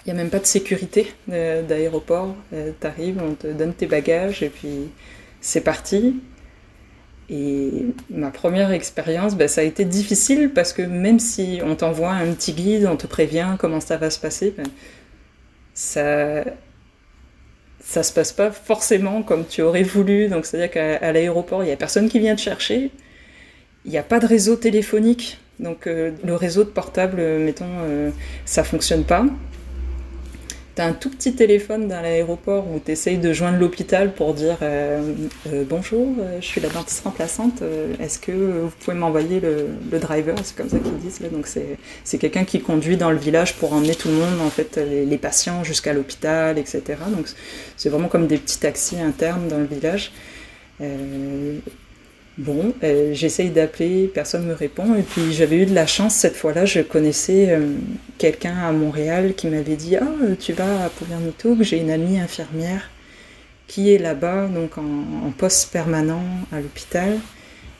[0.04, 2.34] il a même pas de sécurité euh, d'aéroport.
[2.50, 4.90] Tu arrives, on te donne tes bagages et puis
[5.42, 6.22] c'est parti.
[7.28, 12.12] Et ma première expérience, ben, ça a été difficile parce que même si on t'envoie
[12.12, 14.66] un petit guide, on te prévient comment ça va se passer, ben,
[15.74, 16.44] ça
[17.80, 20.28] ça se passe pas forcément comme tu aurais voulu.
[20.28, 22.90] Donc c'est-à-dire qu'à l'aéroport, il y a personne qui vient te chercher.
[23.84, 25.38] Il n'y a pas de réseau téléphonique.
[25.58, 28.10] Donc euh, le réseau de portable, mettons, euh,
[28.44, 29.26] ça fonctionne pas.
[30.74, 34.56] T'as un tout petit téléphone dans l'aéroport où tu essayes de joindre l'hôpital pour dire
[34.62, 35.02] euh,
[35.48, 37.62] euh, bonjour, euh, je suis la dentiste remplaçante,
[38.00, 41.20] est-ce que vous pouvez m'envoyer le, driver C'est comme ça qu'ils disent.
[41.20, 41.28] Là.
[41.28, 44.78] Donc c'est quelqu'un qui conduit dans le village pour emmener tout le monde, en fait,
[44.78, 46.82] les, patients jusqu'à l'hôpital, etc.
[47.14, 47.26] Donc
[47.76, 50.12] c'est vraiment comme des petits taxis internes dans le village.
[52.38, 54.94] Bon, euh, j'essaye d'appeler, personne ne me répond.
[54.94, 57.74] Et puis j'avais eu de la chance cette fois-là, je connaissais euh,
[58.16, 60.08] quelqu'un à Montréal qui m'avait dit Ah,
[60.40, 62.90] tu vas à que j'ai une amie infirmière
[63.68, 67.18] qui est là-bas, donc en, poste permanent à l'hôpital.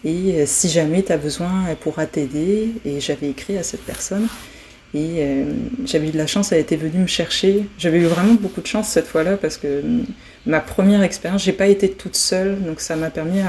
[0.04, 2.72] Et euh, si jamais tu as besoin, elle pourra t'aider.
[2.84, 4.26] Et j'avais écrit à cette personne.
[4.94, 5.24] Et
[5.86, 7.64] j'avais eu de la chance, elle était venue me chercher.
[7.78, 9.82] J'avais eu vraiment beaucoup de chance cette fois-là parce que
[10.44, 13.40] ma première expérience, j'ai pas été toute seule, donc ça m'a permis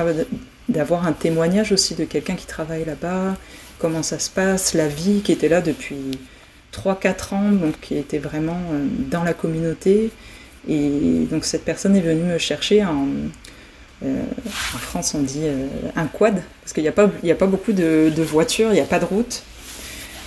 [0.69, 3.35] d'avoir un témoignage aussi de quelqu'un qui travaille là-bas,
[3.79, 6.19] comment ça se passe, la vie qui était là depuis
[6.73, 10.11] 3-4 ans, donc qui était vraiment euh, dans la communauté.
[10.67, 13.07] Et donc cette personne est venue me chercher en,
[14.05, 17.73] euh, France on dit euh, un quad, parce qu'il n'y a, pas, a pas beaucoup
[17.73, 19.43] de, voitures, il n'y a pas de route.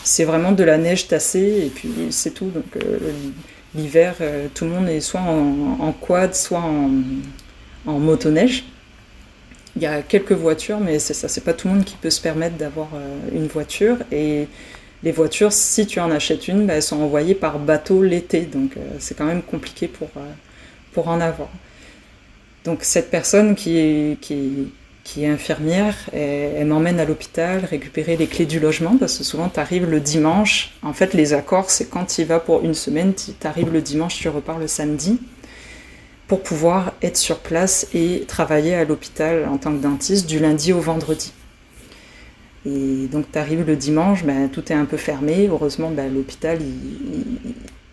[0.05, 2.51] C'est vraiment de la neige tassée et puis c'est tout.
[2.51, 2.65] Donc
[3.75, 4.15] l'hiver,
[4.55, 6.63] tout le monde est soit en, quad, soit
[7.87, 8.65] en motoneige.
[9.77, 12.09] Il y a quelques voitures, mais c'est ça, c'est pas tout le monde qui peut
[12.09, 13.99] se permettre d'avoir euh, une voiture.
[14.11, 14.49] Et
[15.03, 18.77] les voitures, si tu en achètes une, bah, elles sont envoyées par bateau l'été, donc
[18.77, 20.33] euh, c'est quand même compliqué pour, euh,
[20.93, 21.51] pour en avoir.
[22.65, 24.73] Donc cette personne qui est, qui
[25.19, 29.61] est infirmière, elle, m'emmène à l'hôpital récupérer les clés du logement, parce que souvent tu
[29.61, 30.73] arrives le dimanche.
[30.83, 34.17] En fait, les accords, c'est quand tu vas pour une semaine, tu arrives le dimanche,
[34.17, 35.21] tu repars le samedi
[36.29, 40.73] pour pouvoir être sur place et travailler à l'hôpital en tant que dentiste du lundi
[40.73, 41.33] au vendredi.
[42.65, 45.47] Et donc tu le dimanche, ben, tout est un peu fermé.
[45.49, 46.59] Heureusement, ben, l'hôpital,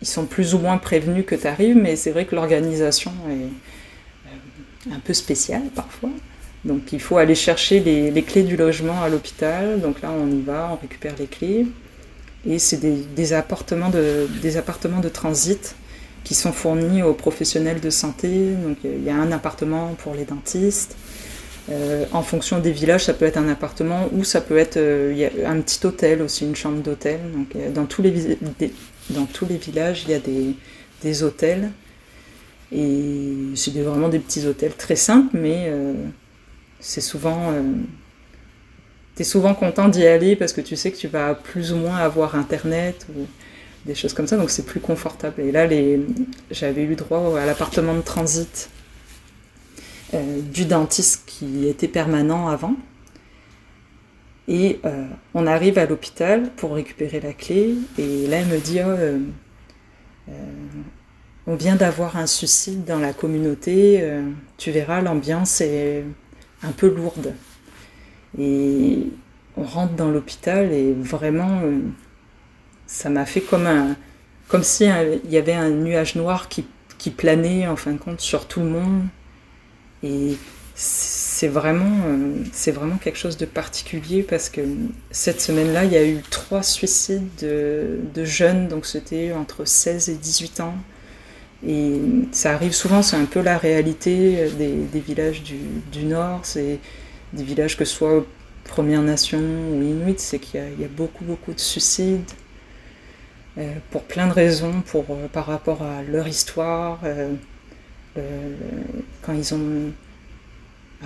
[0.00, 4.92] ils, sont plus ou moins prévenus que tu arrives, mais c'est vrai que l'organisation est
[4.92, 6.10] euh, un peu spéciale parfois.
[6.64, 9.80] Donc il faut aller chercher les, clés du logement à l'hôpital.
[9.80, 11.66] Donc là, on y va, on récupère les clés.
[12.46, 15.74] Et c'est des appartements de transit
[16.24, 18.50] qui sont fournis aux professionnels de santé.
[18.50, 20.96] Donc il y a un appartement pour les dentistes.
[21.70, 25.14] Euh, en fonction des villages, ça peut être un appartement ou ça peut être euh,
[25.16, 27.20] y a un petit hôtel aussi, une chambre d'hôtel.
[27.32, 28.38] Donc dans tous les
[29.10, 31.70] dans tous les villages, il y a des, hôtels
[32.72, 35.92] et c'est vraiment des petits hôtels très simples, mais euh,
[36.80, 37.52] c'est souvent
[39.18, 41.98] es souvent content d'y aller parce que tu sais que tu vas plus ou moins
[41.98, 43.06] avoir Internet
[43.86, 45.42] des choses comme ça, donc c'est plus confortable.
[45.42, 45.68] Et là,
[46.50, 48.70] j'avais eu droit à l'appartement de transit
[50.14, 52.76] euh, du dentiste qui était permanent avant.
[54.46, 57.74] Et euh, on arrive à l'hôpital pour récupérer la clé.
[57.98, 59.18] Et là, elle me dit oh, euh,
[61.46, 64.02] On vient d'avoir un suicide dans la communauté.
[64.56, 66.04] tu verras, l'ambiance est
[66.62, 67.34] un peu lourde.
[68.38, 69.08] Et
[69.56, 71.62] on rentre dans l'hôpital et vraiment,
[72.86, 73.96] ça m'a fait comme un.
[74.48, 74.84] Comme si
[75.24, 76.66] il y avait un nuage noir qui,
[77.16, 79.02] planait en fin de compte sur tout le monde.
[80.02, 80.36] Et
[80.74, 84.62] c'est vraiment, euh, c'est vraiment quelque chose de particulier parce que
[85.10, 90.14] cette semaine-là, il y a eu trois suicides de, jeunes, donc c'était entre 16 et
[90.14, 90.74] 18 ans.
[91.66, 92.00] Et
[92.32, 96.78] ça arrive souvent, c'est un peu la réalité des, villages du, Nord, c'est
[97.32, 98.24] des villages que ce soit
[98.64, 102.30] Première Nation ou Inuit, c'est qu'il y, a beaucoup, beaucoup de suicides.
[103.56, 107.00] Euh, pour plein de raisons, euh, par rapport à leur histoire,
[109.22, 109.92] quand ils ont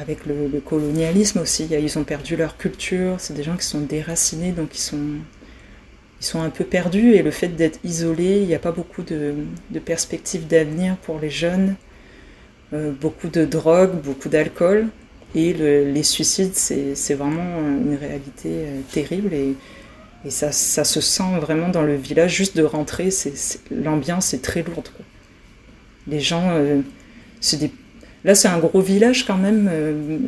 [0.00, 4.52] avec le, colonialisme aussi, ils ont perdu leur culture, c'est des gens qui sont déracinés,
[4.52, 5.16] donc ils sont,
[6.20, 9.02] ils sont un peu perdus, et le fait d'être isolés, il n'y a pas beaucoup
[9.02, 9.34] de,
[9.84, 11.74] perspectives d'avenir pour les jeunes,
[12.72, 14.88] euh, beaucoup de drogue, beaucoup d'alcool,
[15.34, 19.30] et les suicides, c'est vraiment une réalité euh, terrible,
[20.28, 23.08] et ça, ça, se sent vraiment dans le village, juste de rentrer,
[23.70, 24.90] l'ambiance est très lourde.
[26.06, 26.82] Les gens, euh,
[28.24, 29.70] Là, c'est un gros village quand même.
[29.72, 30.18] Euh,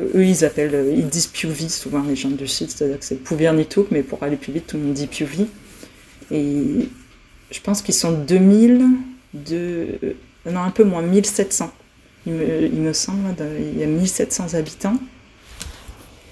[0.00, 3.86] eux, ils appellent, ils disent Piuvi, souvent les gens du sud, c'est-à-dire que c'est Pouviernitouk,
[3.92, 5.46] mais pour aller plus vite, tout le monde dit Piuvi.
[6.32, 6.88] Et
[7.52, 8.84] je pense qu'ils sont 2000,
[9.32, 10.16] de,
[10.50, 11.70] non, un peu moins, 1700.
[12.26, 14.98] Il me, il me semble, il y a 1700 habitants.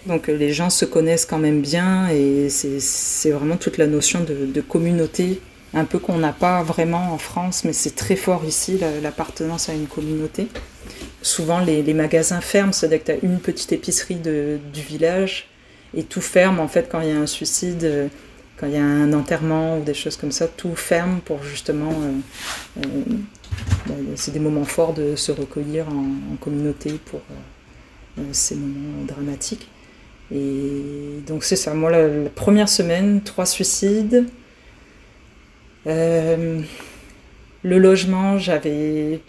[0.07, 4.61] Donc les gens se connaissent quand même bien et c'est vraiment toute la notion de,
[4.61, 5.41] communauté
[5.75, 9.75] un peu qu'on n'a pas vraiment en France, mais c'est très fort ici, l'appartenance à
[9.75, 10.49] une communauté.
[11.23, 15.49] Souvent, les, magasins ferment, c'est-à-dire que tu as une petite épicerie du village
[15.95, 18.09] et tout ferme en fait quand il y a un suicide, euh,
[18.57, 21.91] quand il y a un enterrement ou des choses comme ça, tout ferme pour justement.
[21.91, 27.21] Euh, euh, c'est des moments forts de se recueillir en, communauté pour
[28.33, 29.69] ces moments dramatiques.
[30.35, 34.27] Et donc c'est ça, moi la première semaine, trois suicides.
[35.87, 36.61] Euh,
[37.63, 39.21] le logement, j'avais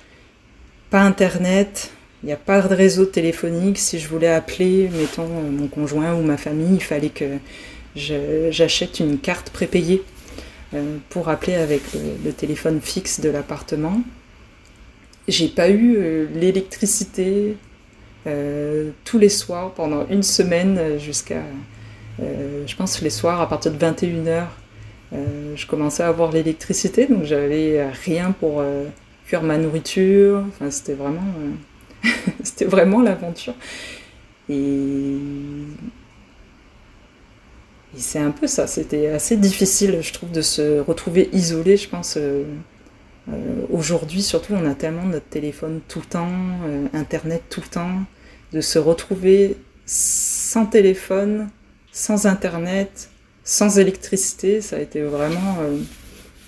[0.89, 1.91] pas internet,
[2.23, 3.77] il n'y a pas de réseau téléphonique.
[3.77, 7.37] Si je voulais appeler, mettons, mon conjoint ou ma famille, il fallait que
[7.95, 10.03] j'achète une carte prépayée
[10.73, 14.01] euh, pour appeler avec le, téléphone fixe de l'appartement.
[15.27, 17.55] J'ai pas eu euh, l'électricité
[19.03, 21.43] tous les soirs pendant une semaine jusqu'à,
[22.19, 24.47] je pense, les soirs à partir de 21h
[25.13, 28.85] euh, je commençais à avoir l'électricité, donc j'avais rien pour euh,
[29.25, 30.43] cuire ma nourriture.
[30.49, 31.21] Enfin, c'était vraiment,
[32.05, 32.09] euh,
[32.43, 33.53] c'était vraiment l'aventure.
[34.49, 35.17] Et,
[37.95, 38.67] c'est un peu ça.
[38.67, 41.77] C'était assez difficile, je trouve, de se retrouver isolé.
[41.77, 42.17] Je pense
[43.71, 46.31] aujourd'hui, surtout, on a tellement notre téléphone tout le temps,
[46.93, 48.03] Internet tout le temps,
[48.53, 51.49] de se retrouver sans téléphone,
[51.91, 53.09] sans Internet,
[53.47, 55.77] sans électricité, ça a été vraiment euh,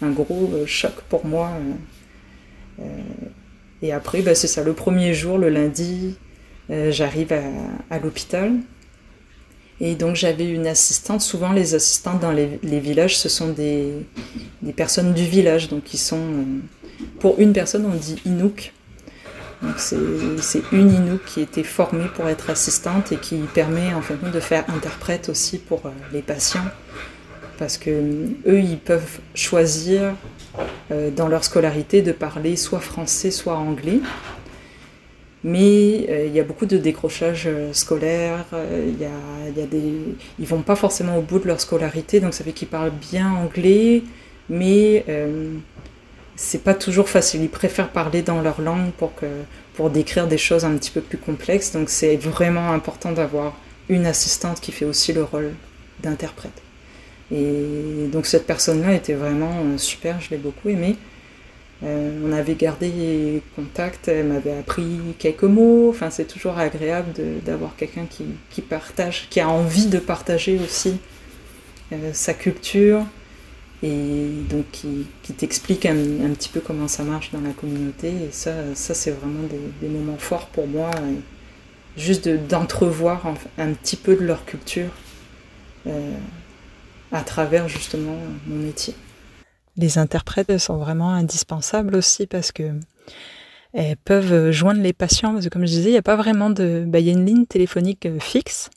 [0.01, 1.51] un gros euh, choc pour moi.
[2.79, 2.83] Euh,
[3.81, 6.17] et après, bah, c'est ça, le premier jour, le lundi,
[6.69, 7.33] j'arrive
[7.89, 8.53] à, l'hôpital.
[9.81, 11.21] Et donc j'avais une assistante.
[11.21, 13.93] Souvent, les assistantes dans les, villages, ce sont des,
[14.75, 15.69] personnes du village.
[15.69, 16.45] Donc, ils sont.
[17.19, 18.73] pour une personne, on dit Inuk.
[19.77, 19.95] c'est
[20.71, 24.65] une Inuk qui était formée pour être assistante et qui permet en fait de faire
[24.69, 26.65] interprète aussi pour les patients
[27.59, 27.89] parce que
[28.47, 30.15] eux, ils peuvent choisir
[30.91, 33.99] euh, dans leur scolarité de parler soit français, soit anglais.
[35.43, 39.93] Mais euh, il y a beaucoup de décrochage euh, scolaire, il y a, des...
[40.37, 43.31] ils vont pas forcément au bout de leur scolarité, donc ça fait qu'ils parlent bien
[43.31, 44.03] anglais,
[44.49, 45.05] mais
[46.35, 47.41] c'est pas toujours facile.
[47.43, 49.11] Ils préfèrent parler dans leur langue pour,
[49.75, 53.55] pour décrire des choses un petit peu plus complexes, donc c'est vraiment important d'avoir
[53.89, 55.53] une assistante qui fait aussi le rôle
[56.01, 56.61] d'interprète.
[57.31, 60.95] Et donc cette personne-là était vraiment euh, super, je l'ai beaucoup aimée.
[61.81, 65.95] Euh, on avait gardé contact, elle m'avait appris quelques mots.
[66.09, 67.13] C'est toujours agréable
[67.45, 70.97] d'avoir quelqu'un qui, partage, qui a envie de partager aussi
[71.93, 73.05] euh, sa culture
[73.81, 75.95] et donc qui, t'explique un,
[76.33, 78.09] petit peu comment ça marche dans la communauté.
[78.09, 80.91] Et ça, c'est vraiment des, des, moments forts pour moi.
[81.95, 83.25] juste d'entrevoir
[83.57, 84.89] un petit peu de leur culture
[87.11, 88.93] à travers justement mon métier.
[89.77, 92.73] Les interprètes sont vraiment indispensables aussi parce que
[93.73, 95.33] elles peuvent joindre les patients.
[95.33, 97.13] Parce que comme je disais, il n'y a pas vraiment de, bah, il y a
[97.13, 98.69] une ligne téléphonique fixe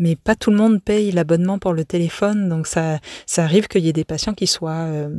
[0.00, 3.84] mais pas tout le monde paye l'abonnement pour le téléphone, donc ça, ça arrive qu'il
[3.84, 5.18] y ait des patients qui soient euh,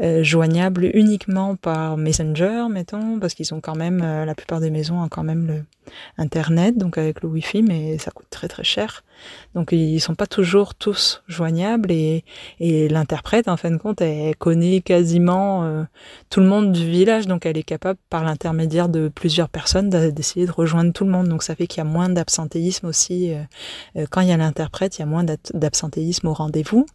[0.00, 4.70] euh, joignables uniquement par Messenger, mettons, parce qu'ils ont quand même, euh, la plupart des
[4.70, 5.64] maisons ont quand même le
[6.16, 9.02] Internet, donc avec le Wi-Fi, mais ça coûte très très cher.
[9.54, 12.24] Donc ils sont pas toujours tous joignables et,
[12.58, 15.86] et l'interprète, en fin de compte, elle connaît quasiment
[16.30, 20.46] tout le monde du village, donc elle est capable, par l'intermédiaire de plusieurs personnes, d'essayer
[20.46, 21.28] de rejoindre tout le monde.
[21.28, 23.32] Donc ça fait qu'il y a moins d'absentéisme aussi
[24.10, 26.86] quand il y a l'interprète, il y a moins d'absentéisme au rendez-vous.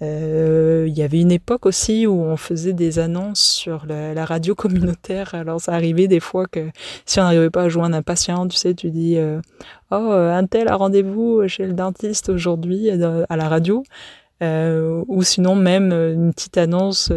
[0.00, 4.54] Euh, il y avait une époque aussi où on faisait des annonces sur la, radio
[4.54, 5.34] communautaire.
[5.34, 6.70] Alors ça arrivait des fois que
[7.04, 9.40] si on n'arrivait pas à joindre un patient, tu sais, tu dis euh,
[9.90, 13.82] oh un tel a rendez-vous chez le dentiste aujourd'hui euh, à la radio,
[14.40, 17.12] ou sinon même une petite annonce.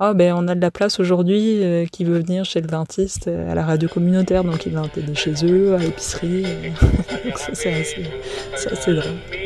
[0.00, 1.60] oh ben on a de la place aujourd'hui
[1.92, 5.34] qui veut venir chez le dentiste à la radio communautaire, donc il va t'aider chez
[5.44, 6.44] eux, à l'épicerie.
[7.24, 8.06] donc ça c'est assez,
[8.54, 9.45] assez drôle.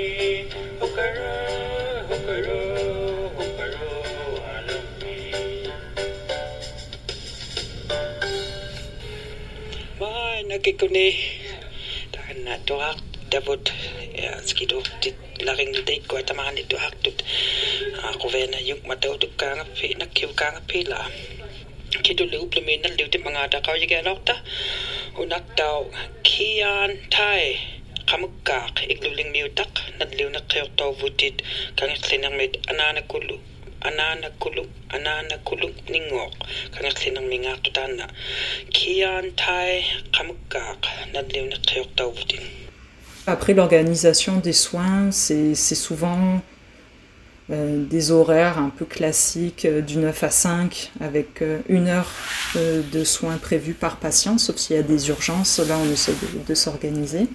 [10.50, 11.14] kunakikuni
[12.10, 12.98] takana tuak
[13.30, 13.70] tavut
[14.42, 15.14] skito tit
[15.46, 17.14] laring date ko tamahan itu hak tut
[18.18, 21.06] ko vena yuk matau tu kanga pi nak kiu kanga pi la
[22.02, 24.34] kitu lu plemen nan lu te manga ta kau yake nok ta
[25.22, 25.86] unak tau
[26.26, 27.54] kian thai
[28.10, 29.70] kamukak ikluling miutak
[30.02, 31.46] nan lu nak kheu tau vutit
[31.78, 33.38] kang slenang met anana kulu
[33.82, 34.28] anana
[34.90, 35.36] anana
[43.26, 46.40] Après l'organisation des soins, c'est souvent
[47.50, 52.08] euh, des horaires un peu classiques euh, du 9 à 5 avec euh, une heure
[52.54, 55.58] de soins prévus par patient, sauf s'il y a des urgences.
[55.58, 56.14] Là, on essaie
[56.46, 57.26] de s'organiser.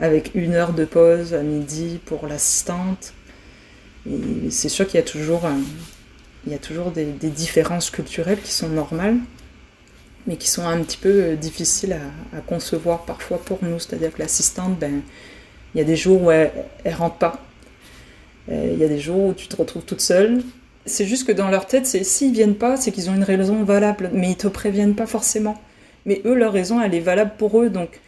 [0.00, 3.12] Avec une heure de pause à midi pour l'assistante,
[4.50, 9.16] c'est sûr qu'il y a toujours, euh, des, différences culturelles qui sont normales,
[10.26, 11.96] mais qui sont un petit peu euh, difficiles
[12.32, 13.78] à, concevoir parfois pour nous.
[13.78, 15.00] C'est-à-dire que l'assistante, ben,
[15.74, 16.52] il y a des jours où elle,
[16.84, 17.42] ne rentre pas.
[18.50, 20.42] Euh, il y a des jours où tu te retrouves toute seule.
[20.86, 23.64] C'est juste que dans leur tête, c'est s'ils viennent pas, c'est qu'ils ont une raison
[23.64, 25.58] valable, mais ils te préviennent pas forcément.
[26.04, 28.00] Mais eux, leur raison, elle est valable pour eux, donc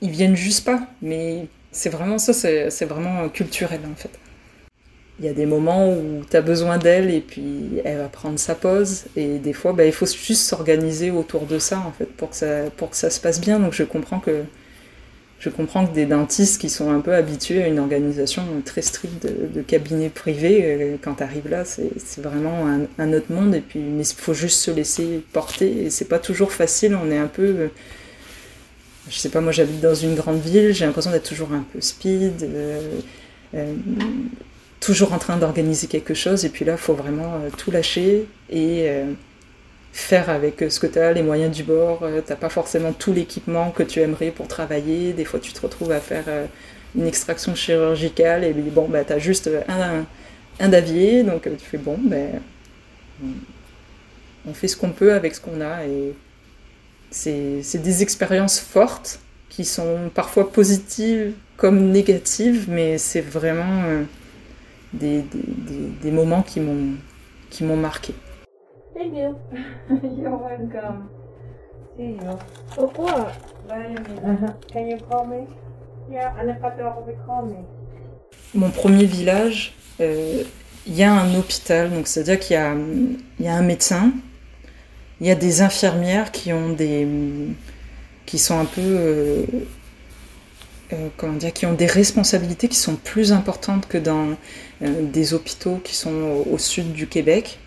[0.00, 0.88] ils viennent juste pas.
[1.00, 4.10] Mais c'est vraiment ça, c'est vraiment culturel en fait
[5.18, 8.38] il y a des moments où tu as besoin d'elle et puis elle va prendre
[8.38, 9.04] sa pause.
[9.16, 12.36] Et des fois, bah, il faut juste s'organiser autour de ça, en fait, pour que
[12.36, 13.60] ça, pour que ça se passe bien.
[13.60, 14.42] Donc je comprends que,
[15.38, 19.26] je comprends que des dentistes qui sont un peu habitués à une organisation très stricte
[19.26, 22.66] de, cabinet privé, euh, quand tu arrives là, c'est vraiment
[22.98, 23.54] un, autre monde.
[23.54, 25.84] Et puis, mais il faut juste se laisser porter.
[25.84, 26.96] Et c'est pas toujours facile.
[26.96, 27.42] On est un peu.
[27.42, 27.68] Euh,
[29.10, 31.80] je sais pas, moi j'habite dans une grande ville, j'ai l'impression d'être toujours un peu
[31.80, 32.42] speed.
[32.42, 32.80] Euh,
[34.82, 38.26] toujours en train d'organiser quelque chose, et puis là, il faut vraiment euh, tout lâcher
[38.50, 39.12] et euh,
[39.92, 42.04] faire avec euh, ce que tu as, les moyens du bord.
[42.26, 45.12] tu pas forcément tout l'équipement que tu aimerais pour travailler.
[45.12, 46.24] Des fois, tu te retrouves à faire
[46.96, 50.04] une extraction chirurgicale, et bon, bah, tu as juste un,
[50.58, 52.40] un davier, donc tu fais bon, ben,
[54.46, 56.12] on fait ce qu'on peut avec ce qu'on a, et
[57.10, 63.84] c'est des expériences fortes qui sont parfois positives comme négatives, mais c'est vraiment
[64.92, 65.42] des, des,
[66.02, 66.96] des, moments qui m'ont
[67.50, 68.14] qui m'ont marqué.
[68.94, 69.36] Thank you.
[70.18, 71.08] You're welcome.
[71.96, 72.38] See you.
[72.74, 73.32] Pourquoi?
[73.68, 74.52] Uh-huh.
[74.72, 75.46] Can you call me?
[76.10, 76.34] Yeah,
[77.26, 77.64] call me.
[78.54, 80.42] Mon premier village, euh,
[80.86, 84.12] il y a un hôpital, donc c'est-à-dire qu'il y a, il y a un médecin,
[85.20, 87.06] il y a des infirmières qui ont des
[88.26, 89.44] qui sont un peu euh,
[90.92, 94.36] euh, comment dire, qui ont des responsabilités qui sont plus importantes que dans
[94.82, 97.58] des hôpitaux qui sont au, sud du Québec,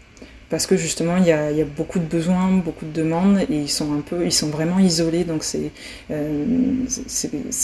[0.50, 3.94] parce que justement il y, a, beaucoup de besoins, beaucoup de demandes, et ils sont
[3.94, 5.24] un peu, ils sont vraiment isolés.
[5.24, 5.72] Donc c'est
[6.12, 6.86] euh,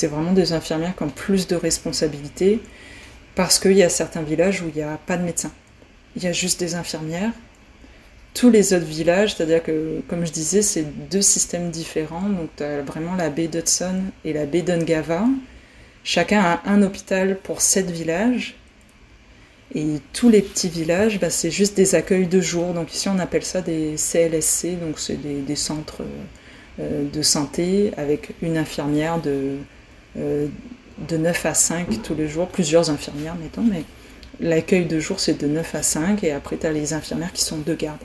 [0.04, 2.60] vraiment des infirmières qui ont plus de responsabilités,
[3.36, 5.52] parce qu'il y a certains villages où il n'y a pas de médecin,
[6.16, 7.32] il y a juste des infirmières.
[8.34, 12.30] Tous les autres villages, c'est-à-dire que, comme je disais, c'est deux systèmes différents.
[12.30, 15.26] Donc, tu as vraiment la baie d'Hudson et la baie d'Ungava.
[16.06, 18.56] Chacun a un hôpital pour sept villages.
[19.74, 22.74] Et tous les petits villages, bah, c'est juste des accueils de jour.
[22.74, 26.04] Donc ici, on appelle ça des CLSC, donc c'est des, centres
[26.80, 29.58] euh, de santé avec une infirmière de
[31.08, 33.84] de 9 à 5 tous les jours, plusieurs infirmières, mettons, mais
[34.40, 37.44] l'accueil de jour, c'est de 9 à 5, et après, tu as les infirmières qui
[37.44, 38.00] sont de garde.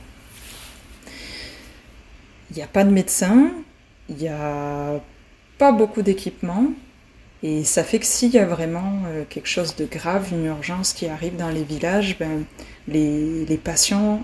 [2.50, 3.50] Il n'y a pas de médecin,
[4.08, 5.00] il n'y a
[5.58, 6.66] pas beaucoup d'équipement,
[7.42, 11.06] et ça fait que s'il y a vraiment quelque chose de grave, une urgence qui
[11.06, 12.44] arrive dans les villages, ben,
[12.88, 14.22] les, patients,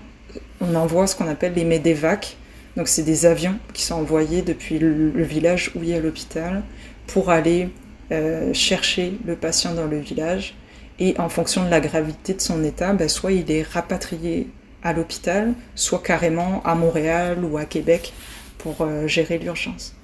[0.61, 2.37] on envoie ce qu'on appelle les MEDEVAC,
[2.75, 6.63] donc c'est des avions qui sont envoyés depuis le, village où il y a l'hôpital
[7.07, 7.69] pour aller
[8.11, 10.55] euh, chercher le patient dans le village.
[10.99, 14.47] Et en fonction de la gravité de son état, ben, soit il est rapatrié
[14.83, 18.13] à l'hôpital, soit carrément à Montréal ou à Québec
[18.57, 19.95] pour euh, gérer l'urgence.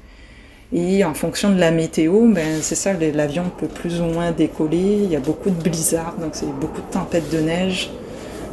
[0.71, 4.99] Et en fonction de la météo, ben, c'est ça, l'avion peut plus ou moins décoller.
[5.03, 7.91] Il y a beaucoup de blizzards, donc c'est beaucoup de tempêtes de neige.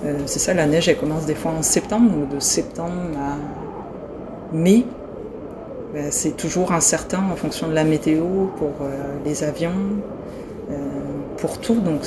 [0.05, 3.37] Euh, c'est ça, la neige, elle commence des fois en septembre, donc de septembre à
[4.53, 4.85] mais
[5.93, 9.73] ben, c'est toujours incertain en fonction de la météo pour euh, les avions,
[10.71, 10.75] euh,
[11.37, 11.75] pour tout.
[11.75, 12.03] Donc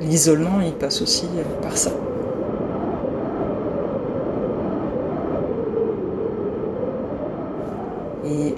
[0.00, 1.26] l'isolement, il passe aussi
[1.62, 1.90] par ça.
[8.30, 8.54] Et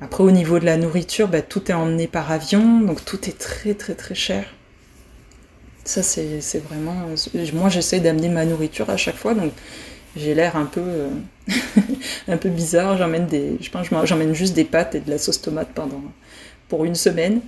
[0.00, 3.38] après, au niveau de la nourriture, ben, tout est emmené par avion, donc tout est
[3.38, 4.44] très très très cher.
[5.84, 7.06] Ça, c'est vraiment.
[7.54, 9.52] Moi, j'essaie d'amener ma nourriture à chaque fois, donc
[10.16, 11.08] j'ai l'air un peu, euh,
[12.28, 12.96] un peu bizarre.
[12.98, 16.02] J'emmène des, je pense, j'emmène juste des pâtes et de la sauce tomate pendant,
[16.68, 17.40] pour une semaine.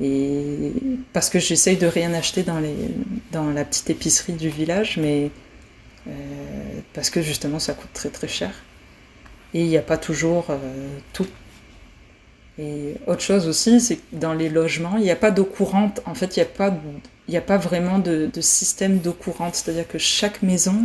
[0.00, 0.72] Et
[1.12, 2.74] parce que j'essaye de rien acheter dans, les,
[3.30, 5.30] dans la petite épicerie du village, mais
[6.08, 6.10] euh,
[6.92, 8.52] parce que justement ça coûte très très cher.
[9.54, 10.56] Et il n'y a pas toujours euh,
[11.12, 11.26] tout.
[12.58, 16.00] Et autre chose aussi, c'est que dans les logements, il n'y a pas d'eau courante.
[16.06, 16.40] En fait, il
[17.28, 19.54] n'y a, pas, vraiment de, système d'eau courante.
[19.54, 20.76] C'est-à-dire que chaque maison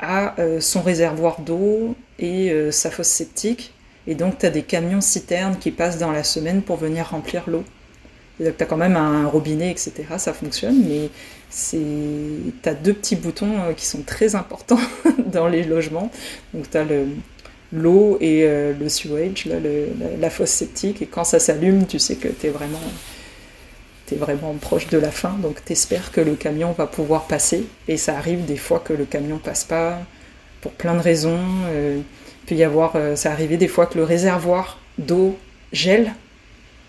[0.00, 3.72] a euh, son réservoir d'eau et euh, sa fosse septique.
[4.06, 7.44] Et donc, tu as des camions citernes qui passent dans la semaine pour venir remplir
[7.48, 7.64] l'eau.
[8.38, 9.92] Tu as quand même un robinet, etc.
[10.16, 11.10] Ça fonctionne, mais
[11.70, 14.80] tu as deux petits boutons qui sont très importants
[15.26, 16.10] dans les logements.
[16.52, 16.78] Donc, tu
[17.72, 19.56] l'eau et le sewage, la,
[20.20, 21.00] la, fosse septique.
[21.02, 22.80] Et quand ça s'allume, tu sais que tu es vraiment
[24.16, 27.64] vraiment proche de la fin, donc t'espères que le camion va pouvoir passer.
[27.88, 30.00] Et ça arrive des fois que le camion passe pas,
[30.60, 31.40] pour plein de raisons.
[31.66, 32.00] Euh,
[32.46, 35.38] peut y avoir, euh, ça arrivait des fois que le réservoir d'eau
[35.72, 36.12] gèle.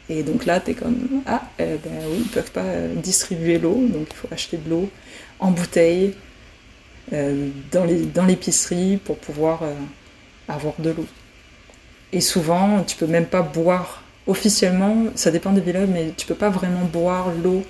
[0.10, 2.66] Et donc là, tu es comme, ah, eh ben oui, ils peuvent pas
[2.96, 4.90] distribuer l'eau, donc il faut acheter de l'eau
[5.40, 6.14] en bouteille
[7.14, 9.62] euh, dans l'épicerie pour pouvoir
[10.48, 11.06] avoir de l'eau.
[12.12, 16.36] Et souvent, tu peux même pas boire officiellement, ça dépend des villages, mais tu peux
[16.36, 17.64] pas vraiment boire l'eau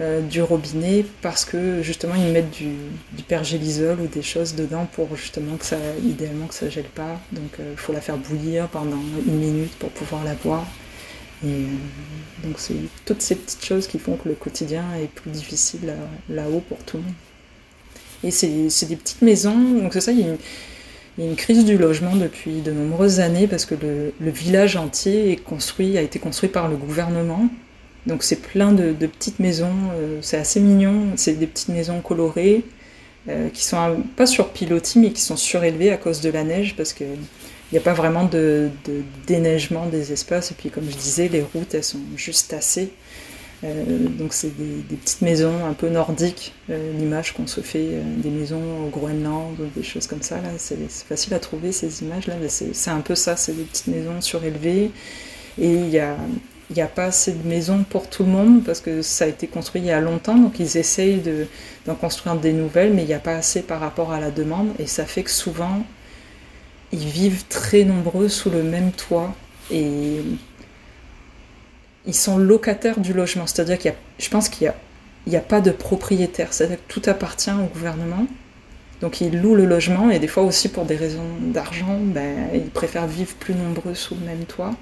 [0.00, 2.68] euh, du robinet parce que justement ils mettent du,
[3.12, 7.18] du, pergélisol ou des choses dedans pour justement que ça, idéalement que ça gèle pas.
[7.32, 10.66] Donc il euh, faut la faire bouillir pendant une minute pour pouvoir la boire.
[11.42, 11.66] Et euh,
[12.44, 12.74] donc c'est
[13.06, 15.94] toutes ces petites choses qui font que le quotidien est plus difficile
[16.28, 17.12] là-haut pour tout le monde.
[18.22, 20.38] Et c'est des petites maisons, donc c'est ça, il y a une,
[21.16, 24.76] il y a une crise du logement depuis de nombreuses années parce que le, village
[24.76, 27.48] entier est construit, a été construit par le gouvernement.
[28.06, 32.64] Donc c'est plein de, petites maisons, euh, c'est assez mignon, c'est des petites maisons colorées
[33.28, 36.76] euh, qui sont pas sur pilotis mais qui sont surélevées à cause de la neige
[36.76, 37.18] parce qu'il
[37.72, 40.50] n'y a pas vraiment de, de, déneigement des espaces.
[40.50, 42.92] Et puis comme je disais, les routes elles sont juste assez
[43.62, 48.28] donc c'est des, petites maisons un peu nordiques, euh, l'image qu'on se fait euh, des
[48.28, 50.36] maisons au Groenland, des choses comme ça.
[50.58, 54.20] C'est facile à trouver ces images là, c'est un peu ça, c'est des petites maisons
[54.20, 54.90] surélevées.
[55.58, 56.16] Et il n'y a,
[56.74, 59.46] y a pas assez de maisons pour tout le monde parce que ça a été
[59.46, 61.22] construit il y a longtemps, donc ils essayent
[61.86, 64.68] d'en construire des nouvelles, mais il n'y a pas assez par rapport à la demande,
[64.78, 65.82] et ça fait que souvent
[66.92, 69.34] ils vivent très nombreux sous le même toit.
[72.06, 73.46] Ils sont locataires du logement.
[73.46, 74.72] C'est-à-dire qu'il y a, je pense qu'il
[75.26, 76.52] n'y a, a, pas de propriétaire.
[76.52, 78.26] C'est-à-dire que tout appartient au gouvernement.
[79.00, 82.70] Donc ils louent le logement et des fois aussi pour des raisons d'argent, ben, ils
[82.70, 84.74] préfèrent vivre plus nombreux sous le même toit.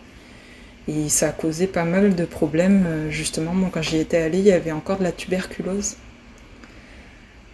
[0.87, 2.85] Et ça a causé pas mal de problèmes.
[2.87, 5.97] Euh, justement, quand j'y étais allée, il y avait encore de la tuberculose.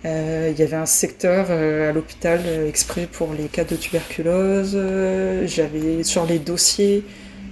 [0.05, 4.79] Euh, il y avait un secteur euh, à l'hôpital exprès pour les cas de tuberculose.
[5.47, 7.05] J'avais sur les dossiers,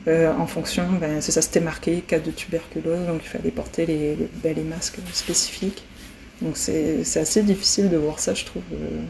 [0.08, 3.84] euh, en fonction, ben, c'est ça, c'était marqué cas de tuberculose, donc il fallait porter
[3.84, 5.84] les, masques spécifiques.
[6.40, 9.00] Donc c'est assez difficile de voir ça, je trouve, euh,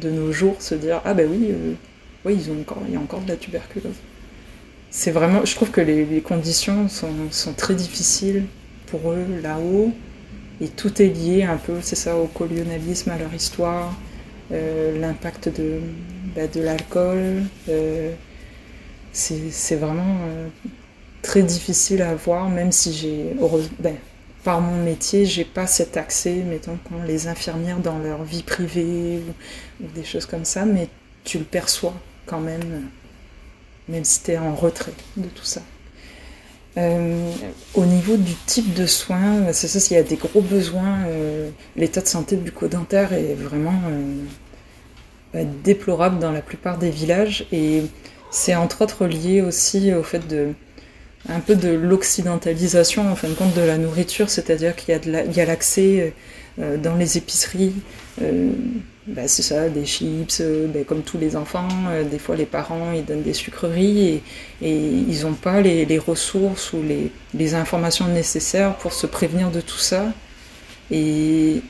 [0.00, 1.72] de nos jours, se dire ah ben oui, euh,
[2.24, 3.94] oui ils ont encore, il y a encore de la tuberculose.
[4.90, 8.44] C'est vraiment, je trouve que les, conditions sont, sont, très difficiles
[8.86, 9.92] pour eux là-haut,
[10.60, 13.94] et tout est lié un peu, c'est ça, au colonialisme, à leur histoire,
[14.50, 15.80] l'impact de,
[16.34, 17.42] ben, de l'alcool
[19.16, 20.48] c'est vraiment euh,
[21.22, 23.34] très difficile à voir, même si j'ai,
[23.78, 23.96] ben,
[24.44, 29.22] par mon métier, j'ai pas cet accès, mettons, quand les infirmières dans leur vie privée
[29.80, 30.88] ou, des choses comme ça, mais
[31.24, 31.94] tu le perçois
[32.26, 32.88] quand même,
[33.88, 35.62] même si tu es en retrait de tout ça.
[36.78, 37.32] Euh,
[37.74, 41.48] au niveau du type de soins, c'est ça, s'il y a des gros besoins, euh,
[41.74, 44.22] l'état de santé bucco-dentaire est vraiment euh,
[45.32, 47.82] bah, déplorable dans la plupart des villages et
[48.30, 50.52] c'est entre autres lié aussi au fait de
[51.28, 55.44] un peu de l'occidentalisation en fin de compte de la nourriture, c'est-à-dire qu'il y a
[55.44, 56.14] l'accès
[56.56, 57.74] dans les épiceries
[59.06, 62.44] bah, c'est ça, des chips, euh, bah, comme tous les enfants, euh, des fois les
[62.44, 64.20] parents ils donnent des sucreries
[64.60, 64.72] et,
[65.08, 70.12] ils n'ont pas les, ressources ou les, informations nécessaires pour se prévenir de tout ça.
[70.90, 71.62] Et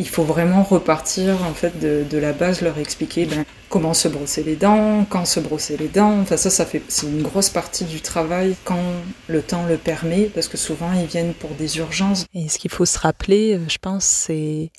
[0.00, 4.42] il faut vraiment repartir en fait de, la base, leur expliquer ben, comment se brosser
[4.42, 6.20] les dents, quand se brosser les dents.
[6.20, 8.82] Enfin ça, ça fait c'est une grosse partie du travail quand
[9.28, 12.24] le temps le permet, parce que souvent ils viennent pour des urgences.
[12.34, 14.70] Et ce qu'il faut se rappeler, euh, je pense, c'est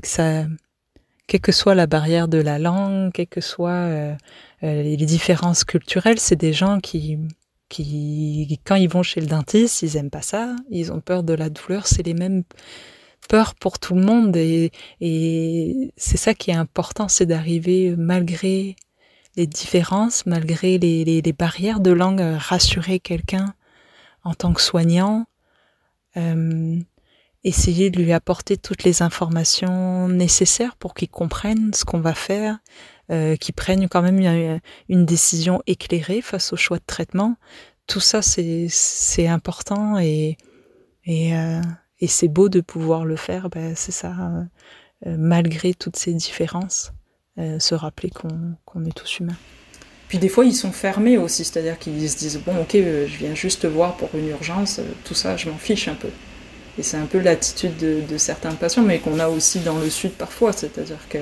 [0.00, 0.44] que ça
[1.26, 4.14] quelle que soit la barrière de la langue, quelles que soient euh,
[4.64, 7.18] euh, les différences culturelles, c'est des gens qui,
[7.68, 11.34] qui, quand ils vont chez le dentiste, ils aiment pas ça, ils ont peur de
[11.34, 12.42] la douleur, c'est les mêmes
[13.28, 18.76] peurs pour tout le monde et, et c'est ça qui est important, c'est d'arriver malgré
[19.36, 23.54] les différences, malgré les, les, les, barrières de langue, rassurer quelqu'un
[24.24, 25.26] en tant que soignant.
[26.16, 26.78] Euh,
[27.44, 32.58] essayer de lui apporter toutes les informations nécessaires pour qu'il comprenne ce qu'on va faire,
[33.10, 37.36] euh, qu'il prenne quand même une, décision éclairée face au choix de traitement.
[37.86, 40.36] Tout ça, c'est important et,
[41.04, 41.60] et, euh,
[42.02, 43.48] et c'est beau de pouvoir le faire.
[43.48, 44.14] Ben, c'est ça,
[45.06, 46.92] euh, malgré toutes ces différences,
[47.38, 49.36] euh, se rappeler qu'on est tous humains.
[50.08, 53.34] Puis des fois, ils sont fermés aussi, c'est-à-dire qu'ils se disent bon, ok, je viens
[53.34, 56.10] juste voir pour une urgence, tout ça, je m'en fiche un peu.
[56.78, 60.12] Et c'est un peu l'attitude de, certains patients, mais qu'on a aussi dans le sud
[60.12, 61.18] parfois, c'est-à-dire que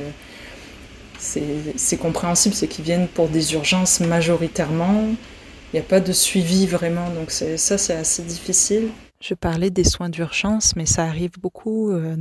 [1.19, 5.09] c'est compréhensible, c'est qu'ils viennent pour des urgences majoritairement,
[5.73, 8.89] il n'y a pas de suivi vraiment, donc ça c'est assez difficile.
[9.21, 12.17] Je parlais des soins d'urgence, mais ça arrive beaucoup euh,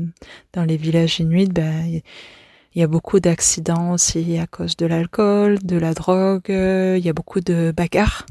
[0.53, 1.47] dans les villages inuits.
[1.47, 2.01] Ben,
[2.75, 7.05] il y a beaucoup d'accidents aussi à cause de l'alcool, de la drogue, euh, il
[7.05, 8.25] y a beaucoup de bagarres.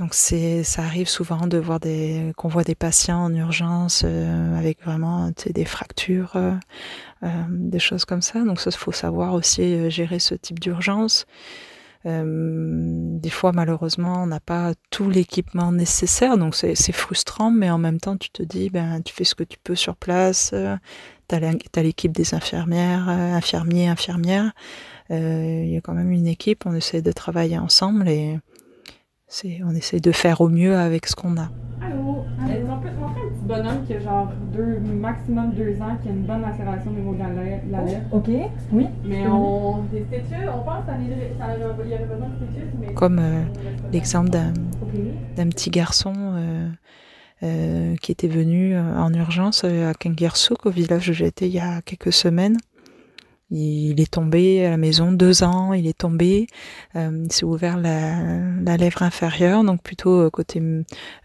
[0.00, 4.58] Donc c'est, ça arrive souvent de voir des, qu'on voit des patients en urgence euh,
[4.58, 6.54] avec vraiment des fractures, euh,
[7.22, 8.42] euh, des choses comme ça.
[8.42, 11.26] Donc ça, faut savoir aussi gérer ce type d'urgence.
[12.04, 18.00] Des fois, malheureusement, on n'a pas tout l'équipement nécessaire, donc c'est, frustrant, mais en même
[18.00, 20.54] temps, tu te dis, ben, tu fais ce que tu peux sur place.
[21.28, 24.52] tu as l'équipe des infirmières, infirmiers, infirmières.
[25.10, 28.38] Il y a quand même une équipe, on essaie de travailler ensemble et
[29.64, 31.50] on essaie de faire au mieux avec ce qu'on a.
[31.82, 36.22] On, fait, un petit bonhomme qui a genre deux, maximum deux ans, qui a une
[36.22, 38.02] bonne macération au niveau de la, lèvre.
[38.12, 38.28] ok,
[38.72, 38.86] oui.
[39.04, 39.82] Mais on.
[39.92, 42.94] Des stitches, on pense qu'il y aurait besoin de mais.
[42.94, 43.42] Comme euh,
[43.92, 46.12] l'exemple d'un petit garçon.
[46.16, 46.68] Euh,
[47.42, 51.80] euh, qui était venu en urgence à Kangersuk, au village où j'étais il y a
[51.80, 52.58] quelques semaines.
[53.50, 56.46] Il est tombé à la maison, deux ans, il est tombé,
[56.94, 60.62] euh, il s'est ouvert la, lèvre inférieure, donc plutôt euh, côté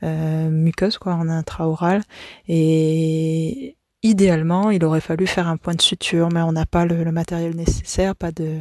[0.01, 2.01] euh, muqueuse, quoi, en intraoral.
[2.47, 7.11] Et idéalement, il aurait fallu faire un point de suture, mais on n'a pas le,
[7.11, 8.59] matériel nécessaire, pas de,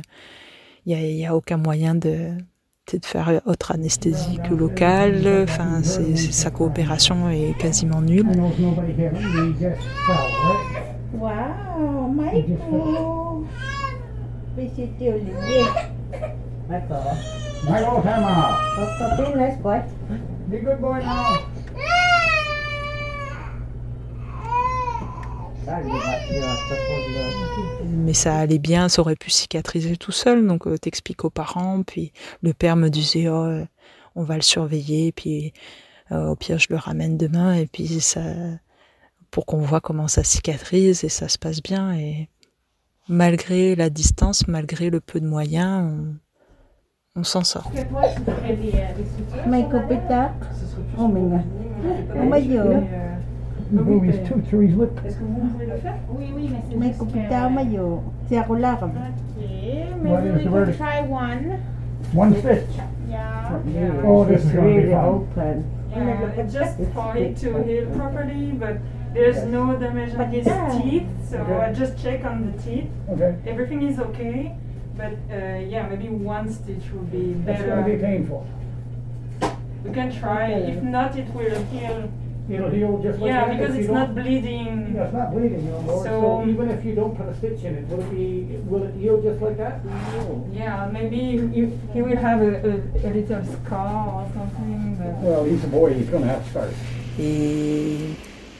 [0.84, 2.32] il y a, aucun moyen de,
[2.92, 5.44] de faire autre anesthésie que locale.
[5.44, 8.26] Enfin, sa coopération est quasiment nulle.
[11.14, 12.58] Wow, Michael.
[14.56, 15.64] Visiter Olivier.
[16.68, 17.16] D'accord.
[17.64, 18.52] Michael, come on.
[18.76, 19.82] Papa, be nice boy.
[20.48, 21.38] Be good boy now.
[27.86, 31.82] Mais ça allait bien, ça aurait pu cicatriser tout seul, donc euh, t'expliques aux parents,
[31.82, 32.12] puis
[32.42, 33.64] le père me disait oh, euh,
[34.14, 35.54] on va le surveiller, puis
[36.12, 38.20] euh, au pire je le ramène demain, et puis ça,
[39.34, 41.92] pour qu'on voit comment ça cicatrise et ça se passe bien.
[41.96, 42.28] Et
[43.08, 45.90] malgré la distance, malgré le peu de moyens,
[47.16, 47.68] on, on s'en sort.
[47.74, 47.96] Est-ce que vous
[55.48, 55.96] voulez le faire?
[56.10, 57.04] Oui, oui, mais c'est juste que...
[58.28, 58.82] C'est à large.
[58.84, 58.92] Ok,
[60.00, 61.58] maybe we can try one.
[62.14, 62.68] One fit?
[63.10, 63.50] Yeah.
[64.06, 65.64] Oh, this is really open.
[65.90, 68.76] Yeah, just for it to heal properly, but
[69.14, 70.44] There's no damage on his
[70.82, 71.54] teeth, so okay.
[71.54, 72.88] I just check on the teeth.
[73.10, 73.38] Okay.
[73.46, 74.56] Everything is okay,
[74.96, 77.62] but uh, yeah, maybe one stitch would be better.
[77.62, 78.46] It's going to be painful.
[79.84, 80.50] We can try.
[80.50, 82.10] If not, it will heal.
[82.50, 84.92] It'll heal just like Yeah, that because it's not bleeding.
[84.94, 87.62] Yeah, it's not bleeding no more, So- so even if you don't put a stitch
[87.64, 89.82] in it, will it be, will it heal just like that?
[89.84, 90.46] No.
[90.52, 94.96] Yeah, maybe you, he will have a, a, a little scar or something.
[94.96, 96.74] But Well, he's a boy, he's gonna have scars.
[97.18, 98.14] Et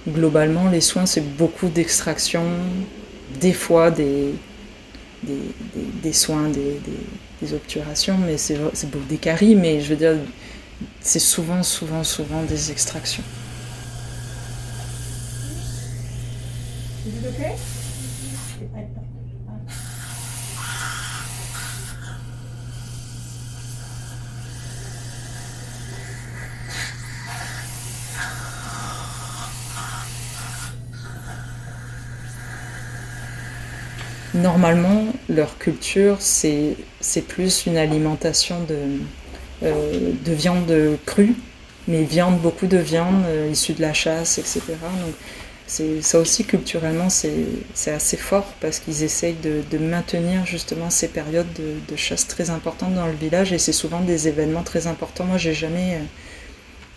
[0.09, 2.45] globalement, les soins, c'est beaucoup d'extraction,
[3.41, 4.35] des fois des,
[6.13, 8.59] soins, des, obturations, mais c'est
[8.91, 10.17] beaucoup des caries, mais je veux dire,
[11.01, 13.25] c'est souvent, souvent, souvent des extractions.
[34.35, 36.77] Normalement, leur culture, c'est
[37.29, 38.77] plus une alimentation de,
[39.63, 40.73] euh, de viande
[41.07, 41.35] crue,
[41.89, 44.91] mais viande, beaucoup de viande euh, issue de la chasse, etc.
[45.07, 45.15] Donc,
[46.03, 51.53] ça aussi culturellement, c'est assez fort parce qu'ils essayent de, de maintenir justement ces périodes
[51.55, 55.25] de, de chasse très importantes dans le village et c'est souvent des événements très importants.
[55.25, 56.05] Moi, j'ai jamais euh,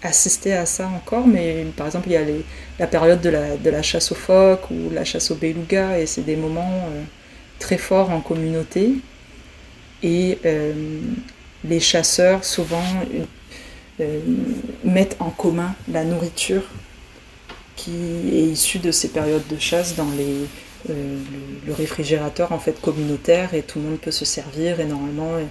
[0.07, 2.45] assisté à ça encore, mais par exemple, il y a les-
[2.79, 6.05] la période de la, de la chasse aux phoques ou la chasse aux belugas et
[6.05, 6.83] c'est des moments
[7.59, 8.93] très forts en communauté.
[10.03, 10.73] Et euh,
[11.63, 12.83] les chasseurs, souvent,
[13.99, 14.19] euh,
[14.83, 16.63] mettent en commun la nourriture
[17.75, 17.91] qui
[18.31, 20.45] est issue de ces périodes de chasse dans les,
[20.91, 21.17] euh,
[21.65, 25.43] le, réfrigérateur en fait communautaire et tout le monde peut se servir et normalement euh,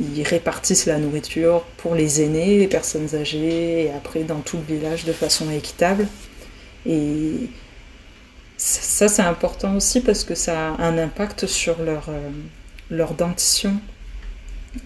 [0.00, 4.76] ils répartissent la nourriture pour les aînés, les personnes âgées et après dans tout le
[4.76, 6.06] village de façon équitable.
[8.66, 12.30] Ça, c'est important aussi parce que ça a un impact sur leur, euh,
[12.90, 13.80] leur dentition.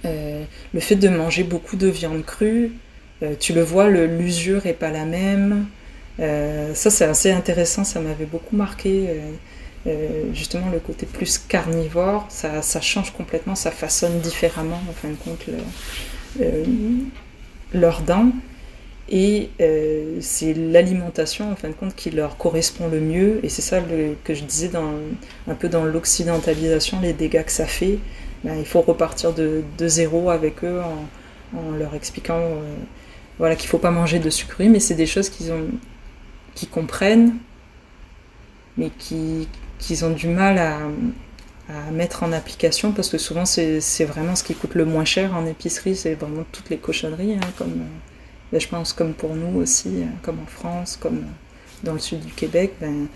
[0.04, 2.72] Euh, le fait de manger beaucoup de viande crue,
[3.22, 5.66] euh, tu le vois, l'usure est pas la même.
[6.74, 9.08] Ça, c'est assez intéressant, ça m'avait beaucoup marqué.
[10.34, 15.14] justement, le côté plus carnivore, ça, ça change complètement, ça façonne différemment, en fin de
[15.16, 16.44] compte, le-
[17.72, 18.30] leurs dents.
[19.11, 23.40] Et euh, c'est l'alimentation, en fin de compte, qui leur correspond le mieux.
[23.42, 23.80] Et c'est ça
[24.24, 27.98] que je disais un peu dans l'occidentalisation, les dégâts que ça fait.
[28.44, 30.80] Ben, il faut repartir de, zéro avec eux
[31.54, 32.74] en, leur expliquant euh,
[33.38, 37.36] voilà, qu'il ne faut pas manger de sucreries, mais c'est des choses qu'ils comprennent,
[38.76, 39.48] mais qui-
[39.78, 40.78] qu'ils ont du mal à,
[41.92, 45.44] mettre en application parce que souvent c'est vraiment ce qui coûte le moins cher en
[45.44, 47.84] épicerie, c'est vraiment toutes les cochonneries, hein, comme
[48.53, 51.99] ben, je pense comme pour nous aussi, euh, comme en France, comme euh, dans le
[51.99, 53.07] sud du Québec, ben,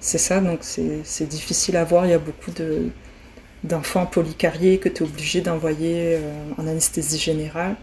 [0.00, 2.88] c'est ça, donc c'est difficile à voir, il y a beaucoup de
[3.64, 7.76] d'enfants polycariés que tu es obligé d'envoyer euh, en anesthésie générale.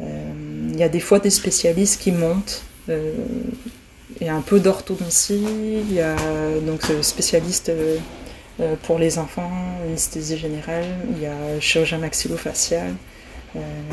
[0.00, 2.64] Il y a des fois des spécialistes qui montent.
[2.88, 5.44] il y a un peu d'orthodontie,
[5.88, 6.16] il y a
[6.66, 7.70] donc spécialiste
[8.82, 9.52] pour les enfants,
[9.86, 12.94] anesthésie générale, il y a chirurgien maxillofacial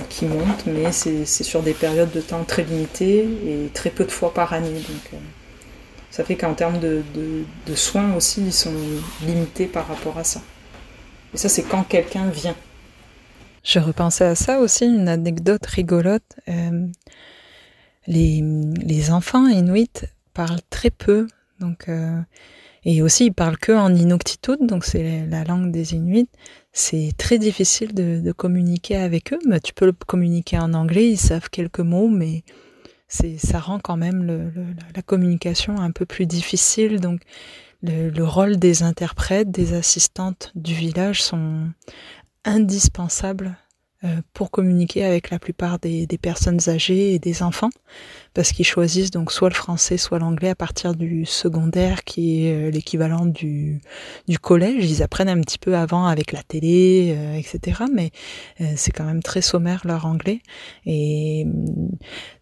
[0.09, 4.05] qui monte, mais c'est c'est sur des périodes de temps très limitées et très peu
[4.05, 4.69] de fois par année.
[4.71, 5.17] Donc, euh,
[6.11, 8.73] ça fait qu'en termes de, de- de soins aussi, ils sont
[9.25, 10.41] limités par rapport à ça.
[11.33, 12.55] Et ça, c'est quand quelqu'un vient.
[13.63, 16.23] Je repensais à ça aussi, une anecdote rigolote.
[16.47, 16.87] Euh,
[18.07, 18.43] les,
[18.81, 19.89] les enfants inuits
[20.33, 21.27] parlent très peu,
[21.59, 22.19] donc euh,
[22.85, 26.29] et aussi ils parlent que en inuktitut, donc c'est la langue des Inuits.
[26.71, 31.49] C'est très difficile de, communiquer avec eux, mais tu peux communiquer en anglais, ils savent
[31.49, 32.43] quelques mots, mais
[33.07, 34.53] ça rend quand même
[34.95, 36.99] la communication un peu plus difficile.
[36.99, 37.21] Donc
[37.81, 41.69] le, le rôle des interprètes, des assistantes du village sont
[42.45, 43.57] indispensables
[44.33, 47.69] pour communiquer avec la plupart des, des personnes âgées et des enfants,
[48.33, 52.53] parce qu'ils choisissent donc soit le français, soit l'anglais à partir du secondaire, qui est
[52.53, 53.81] euh, l'équivalent du,
[54.27, 54.89] du collège.
[54.89, 57.83] Ils apprennent un petit peu avant avec la télé, euh, etc.
[57.93, 58.11] Mais
[58.61, 60.41] euh, c'est quand même très sommaire leur anglais.
[60.85, 61.89] Et hum,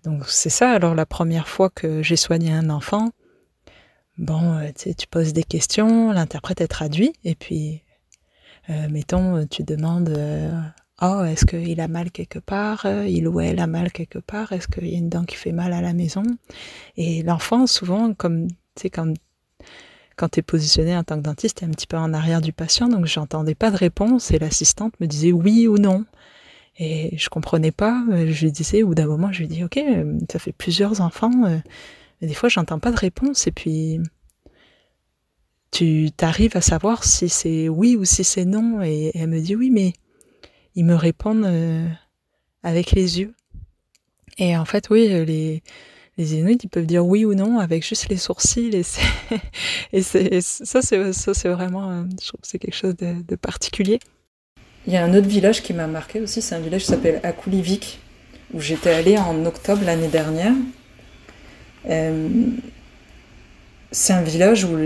[0.03, 0.71] donc c'est ça.
[0.71, 3.09] Alors la première fois que j'ai soigné un enfant,
[4.17, 7.83] bon, euh, tu poses des questions, l'interprète est traduit, et puis
[8.69, 10.51] euh, mettons, tu demandes euh,
[11.01, 12.87] Oh, est-ce qu'il a mal quelque part?
[13.05, 14.51] Il ou elle a mal quelque part?
[14.51, 16.23] Est-ce qu'il y a une dent qui fait mal à la maison?
[16.95, 19.13] Et l'enfant, souvent, comme tu sais, quand,
[20.15, 22.41] quand tu es positionné en tant que dentiste, tu es un petit peu en arrière
[22.41, 26.03] du patient, donc j'entendais pas de réponse et l'assistante me disait oui ou non.
[26.79, 28.03] Et je comprenais pas.
[28.11, 31.01] euh, Je lui disais, bout d'un moment, je lui dis Ok, euh, ça fait plusieurs
[31.01, 31.57] enfants, euh,
[32.21, 33.45] mais des fois, j'entends pas de réponse.
[33.47, 33.99] Et puis,
[35.71, 38.81] tu t'arrives à savoir si c'est oui ou si c'est non.
[38.83, 39.93] Et elle me dit oui, mais
[40.77, 41.87] ils me répondent euh,
[42.63, 43.33] avec les yeux.
[44.37, 45.63] Et en fait, oui, les,
[46.19, 48.69] les Inuits, ils peuvent dire oui ou non avec juste les sourcils.
[48.75, 48.83] Et,
[50.43, 53.99] ça, c'est, vraiment, euh, je trouve c'est quelque chose de, particulier.
[54.85, 57.19] Il y a un autre village qui m'a marqué aussi, c'est un village qui s'appelle
[57.23, 57.99] Akulivik,
[58.53, 60.53] où j'étais allée en octobre l'année dernière.
[61.89, 62.29] Euh,
[63.91, 64.77] c'est un village où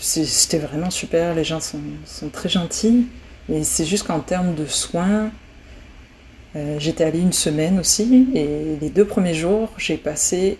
[0.00, 3.06] c'était vraiment super, les gens sont très gentils,
[3.52, 5.30] et c'est juste qu'en termes de soins,
[6.56, 10.58] euh, j'étais allée une semaine aussi, et les deux premiers jours, j'ai passé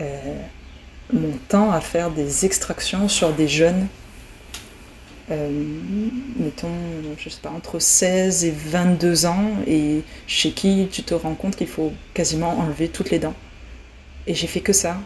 [0.00, 0.36] euh,
[1.12, 3.88] mon temps à faire des extractions sur des jeunes,
[5.30, 5.48] euh,
[6.38, 6.68] mettons,
[7.18, 11.56] je sais pas, entre 16 et 22 ans, et chez qui tu te rends compte
[11.56, 13.34] qu'il faut quasiment enlever toutes les dents.
[14.26, 14.98] Et j'ai fait que ça.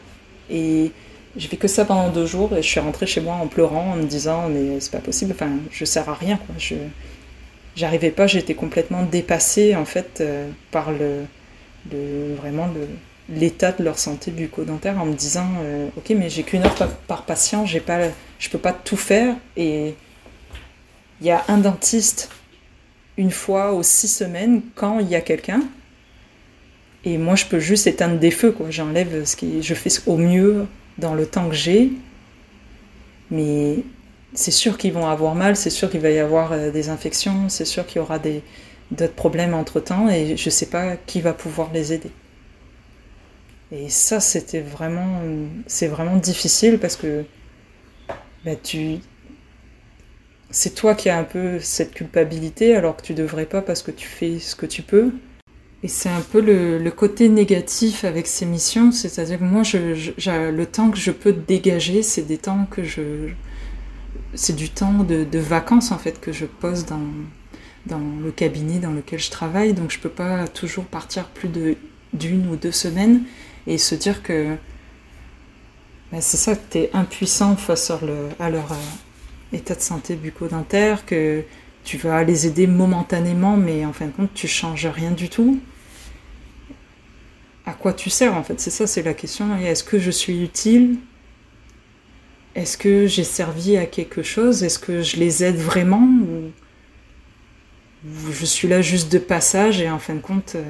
[0.50, 0.92] Et
[1.36, 3.92] j'ai fait que ça pendant deux jours, et je suis rentrée chez moi en pleurant,
[3.92, 6.54] en me disant, mais c'est pas possible, enfin, je sers à rien, quoi.
[6.58, 6.74] Je,
[7.78, 11.24] j'arrivais pas, j'étais complètement dépassée en fait euh, par le,
[12.34, 12.68] vraiment
[13.30, 16.74] l'état de leur santé bucco-dentaire en me disant euh, ok mais j'ai qu'une heure
[17.06, 18.00] par, patient, j'ai pas,
[18.38, 19.94] je peux pas tout faire et
[21.20, 22.30] il y a un dentiste
[23.16, 25.60] une fois aux six semaines quand il y a quelqu'un
[27.04, 30.16] et moi je peux juste éteindre des feux quoi, j'enlève ce qui, je fais au
[30.16, 30.66] mieux
[30.98, 31.92] dans le temps que j'ai
[33.30, 33.84] mais
[34.34, 37.48] c'est sûr qu'ils vont avoir mal, c'est sûr qu'il va y avoir euh, des infections,
[37.48, 41.32] c'est sûr qu'il y aura d'autres problèmes entre-temps et je ne sais pas qui va
[41.32, 42.10] pouvoir les aider.
[43.70, 45.20] Et ça, c'était vraiment,
[45.66, 47.24] c'est vraiment difficile parce que
[48.44, 48.98] bah, tu,
[50.50, 53.90] c'est toi qui as un peu cette culpabilité alors que tu devrais pas parce que
[53.90, 55.12] tu fais ce que tu peux.
[55.84, 60.90] Et c'est un peu le, côté négatif avec ces missions, c'est-à-dire que moi, le temps
[60.90, 63.28] que je peux dégager, c'est des temps que je,
[64.34, 67.00] c'est du temps de, vacances en fait que je pose dans,
[67.86, 71.76] dans le cabinet dans lequel je travaille, donc je peux pas toujours partir plus de
[72.14, 73.22] d'une ou deux semaines
[73.66, 74.56] et se dire que
[76.10, 81.04] ben, c'est ça, que tu es impuissant face à, leur euh, état de santé bucco-dentaire,
[81.04, 81.42] que
[81.88, 85.58] tu vas les aider momentanément, mais en fin de compte, tu changes rien du tout.
[87.64, 88.60] À quoi tu sers en fait?
[88.60, 89.56] C'est ça, c'est la question.
[89.56, 90.98] Est-ce que je suis utile?
[92.54, 94.62] Est-ce que j'ai servi à quelque chose?
[94.62, 96.06] Est-ce que je les aide vraiment?
[96.06, 96.50] Ou...
[98.32, 100.64] je suis là juste de passage et en fin de compte, euh,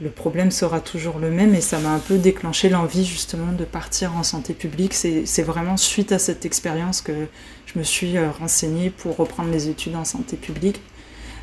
[0.00, 3.64] le problème sera toujours le même et ça m'a un peu déclenché l'envie justement de
[3.66, 4.94] partir en santé publique.
[4.94, 7.26] C'est vraiment suite à cette expérience que
[7.72, 10.80] je me suis euh, renseignée pour reprendre les études en santé publique.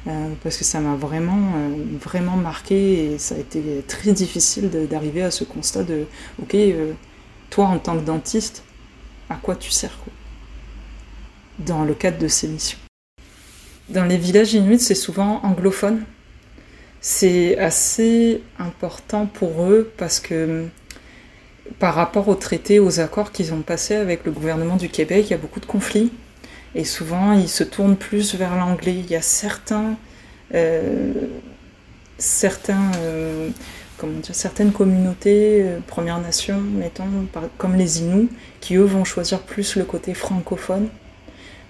[0.08, 1.52] Euh, parce que ça m'a vraiment,
[2.00, 6.06] vraiment marqué et ça a été très difficile d'arriver à ce constat de,
[6.42, 6.56] ok,
[7.50, 8.64] toi en tant que dentiste,
[9.30, 9.92] à quoi tu sers
[11.60, 12.80] dans le cadre de ces missions.
[13.90, 16.04] Dans les villages inuits, c'est souvent anglophone.
[17.02, 20.66] C'est assez important pour eux parce que
[21.78, 25.32] par rapport aux traités, aux accords qu'ils ont passés avec le gouvernement du Québec, il
[25.32, 26.12] y a beaucoup de conflits.
[26.76, 28.96] Et souvent, ils se tournent plus vers l'anglais.
[28.96, 29.96] Il y a certains,
[30.54, 31.14] euh,
[32.20, 33.50] euh,
[34.32, 37.08] certaines communautés, euh, Premières Nations, mettons,
[37.58, 38.30] comme les Inuits,
[38.62, 40.90] qui eux vont choisir plus le côté francophone,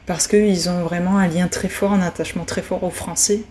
[0.06, 3.44] parce qu'ils ont vraiment un lien très fort, un attachement très fort aux Français,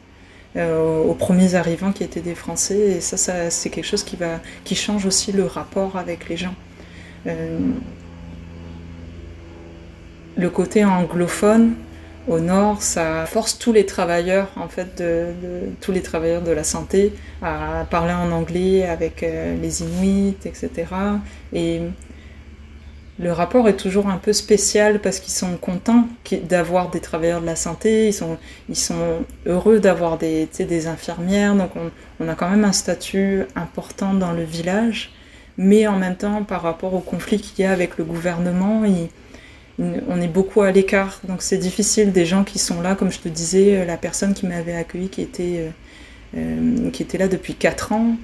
[0.59, 4.41] aux premiers arrivants qui étaient des Français, et ça, ça c'est quelque chose qui, va,
[4.65, 6.55] qui change aussi le rapport avec les gens.
[7.27, 7.59] Euh,
[10.37, 11.75] le côté anglophone,
[12.29, 15.27] au nord, ça force tous les travailleurs, en fait, de,
[15.81, 20.71] tous les travailleurs de la santé à parler en anglais avec euh, les Inuits, etc.
[21.53, 21.81] Et
[23.21, 26.07] le rapport est toujours un peu spécial parce qu'ils sont contents
[26.45, 28.09] d'avoir des travailleurs de la santé,
[28.69, 28.97] ils sont,
[29.47, 31.71] heureux d'avoir des, infirmières, donc
[32.21, 35.13] on, a quand même un statut important dans le village,
[35.57, 38.85] mais en même temps, par rapport au conflit qu'il y a avec le gouvernement,
[39.79, 42.13] on est beaucoup à l'écart, donc c'est difficile.
[42.13, 45.09] Des gens qui sont là, comme je te disais, euh, la personne qui m'avait accueilli,
[45.09, 45.71] qui était,
[46.37, 48.17] euh, euh, là depuis 4 ans,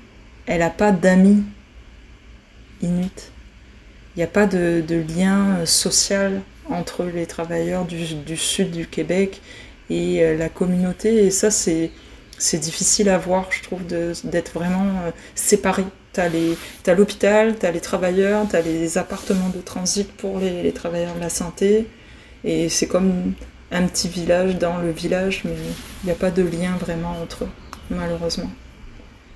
[0.46, 1.42] elle n'a pas d'amis
[2.82, 3.33] inuits.
[4.14, 4.82] Il n'y a pas de,
[5.16, 6.40] lien social
[6.70, 9.40] entre les travailleurs du, sud du Québec
[9.90, 11.90] et la communauté, et ça c'est
[12.58, 14.86] difficile à voir, je trouve, d'être vraiment
[15.34, 15.84] séparés.
[16.12, 21.28] T'as l'hôpital, t'as les travailleurs, t'as les appartements de transit pour les, travailleurs de la
[21.28, 21.88] santé.
[22.44, 23.34] Et c'est comme
[23.72, 25.56] un petit village dans le village, mais
[26.02, 27.50] il n'y a pas de lien vraiment entre eux,
[27.90, 28.50] malheureusement.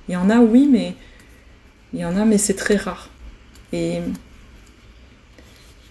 [0.09, 0.95] Il y en a, oui, mais
[1.93, 3.11] il y en a, mais c'est très rare.
[3.73, 4.01] Et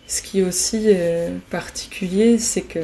[0.07, 2.79] ce qui est aussi euh, particulier, c'est que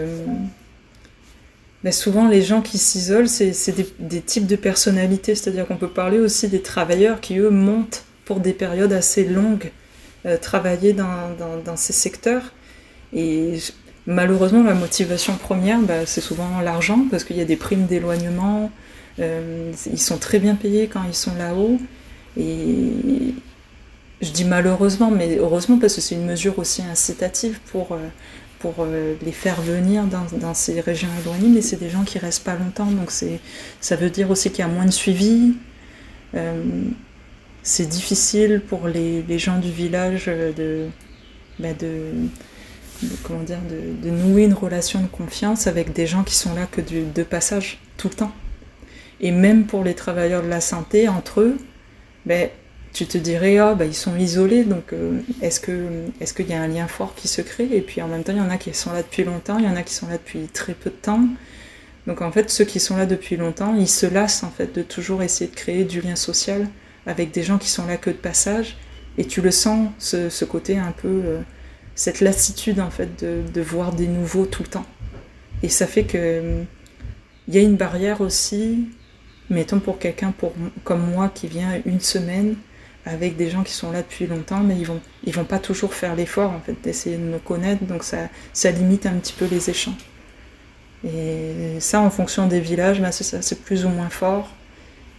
[1.83, 3.53] Mais souvent, les gens qui s'isolent, c'est
[3.99, 5.35] des, types de personnalités.
[5.35, 9.71] C'est-à-dire qu'on peut parler aussi des travailleurs qui, eux, montent pour des périodes assez longues,
[10.25, 12.53] euh, travailler dans, ces secteurs.
[13.13, 13.57] Et
[14.05, 18.71] malheureusement, la motivation première, bah, c'est souvent l'argent, parce qu'il y a des primes d'éloignement.
[19.19, 21.79] Euh, ils sont très bien payés quand ils sont là-haut.
[22.37, 23.33] Et
[24.23, 27.93] je dis malheureusement, mais heureusement, parce que c'est une mesure aussi incitative pour...
[27.93, 27.97] Euh,
[28.59, 32.45] pour euh, les faire venir dans, ces régions éloignées, mais c'est des gens qui restent
[32.45, 35.55] pas longtemps, donc ça veut dire aussi qu'il y a moins de suivi.
[36.33, 36.63] Euh,
[37.61, 40.87] c'est difficile pour les, les, gens du village de,
[41.59, 42.13] bah de,
[43.01, 46.65] de, comment dire, de, nouer une relation de confiance avec des gens qui sont là
[46.65, 48.31] que de passage tout le temps.
[49.19, 51.57] Et même pour les travailleurs de la santé, entre eux,
[52.25, 52.49] ben,
[52.93, 56.53] tu te dirais, ah, bah, ils sont isolés, donc euh, est-ce qu'il est qu'il y
[56.53, 57.67] a un lien fort qui se crée?
[57.71, 59.65] Et puis en même temps, il y en a qui sont là depuis longtemps, il
[59.65, 61.21] y en a qui sont là depuis très peu de temps.
[62.05, 64.83] Donc en fait, ceux qui sont là depuis longtemps, ils se lassent en fait de
[64.83, 66.67] toujours essayer de créer du lien social
[67.07, 68.77] avec des gens qui sont là que de passage.
[69.17, 71.39] Et tu le sens, ce, côté un peu, euh,
[71.95, 74.85] cette lassitude en fait de, de, voir des nouveaux tout le temps.
[75.63, 76.63] Et ça fait que
[77.47, 78.87] il y a une barrière aussi,
[79.49, 80.33] mettons pour quelqu'un
[80.83, 82.55] comme moi qui vient une semaine,
[83.05, 85.93] avec des gens qui sont là depuis longtemps, mais ils vont, ils vont pas toujours
[85.93, 89.45] faire l'effort en fait d'essayer de me connaître, donc ça, ça limite un petit peu
[89.45, 89.95] les échanges.
[91.05, 94.49] Et ça, en fonction des villages, ben c'est plus ou moins fort.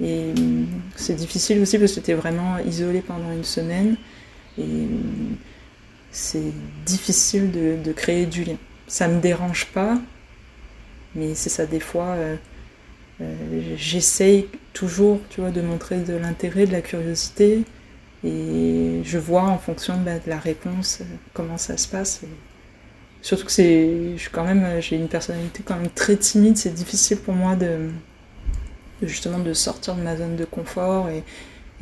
[0.03, 0.33] Et
[0.97, 3.97] c'est difficile aussi parce que tu es vraiment isolé pendant une semaine.
[4.59, 4.89] Et
[6.11, 6.53] c'est
[6.87, 8.57] difficile de, de, créer du lien.
[8.87, 9.99] Ça me dérange pas,
[11.15, 12.15] mais c'est ça des fois.
[12.15, 12.37] Euh,
[13.21, 17.65] euh, j'essaye toujours, tu vois, de montrer de l'intérêt, de la curiosité,
[18.25, 22.23] et je vois en fonction de la réponse euh, comment ça se passe.
[22.23, 22.29] Et
[23.23, 26.57] surtout que c'est, je suis quand même, j'ai une personnalité quand même très timide.
[26.57, 27.91] C'est difficile pour moi de,
[29.03, 31.09] justement de sortir de ma zone de confort.
[31.11, 31.23] Et,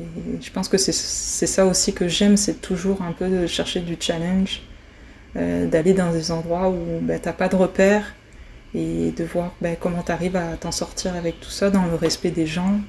[0.01, 0.05] et
[0.41, 3.97] je pense que c'est ça aussi que j'aime, c'est toujours un peu de chercher du
[3.99, 4.63] challenge,
[5.37, 8.15] euh, d'aller dans des endroits où bah, t'as pas de repères
[8.75, 11.95] et de voir bah, comment tu arrives à t'en sortir avec tout ça dans le
[11.95, 12.81] respect des gens,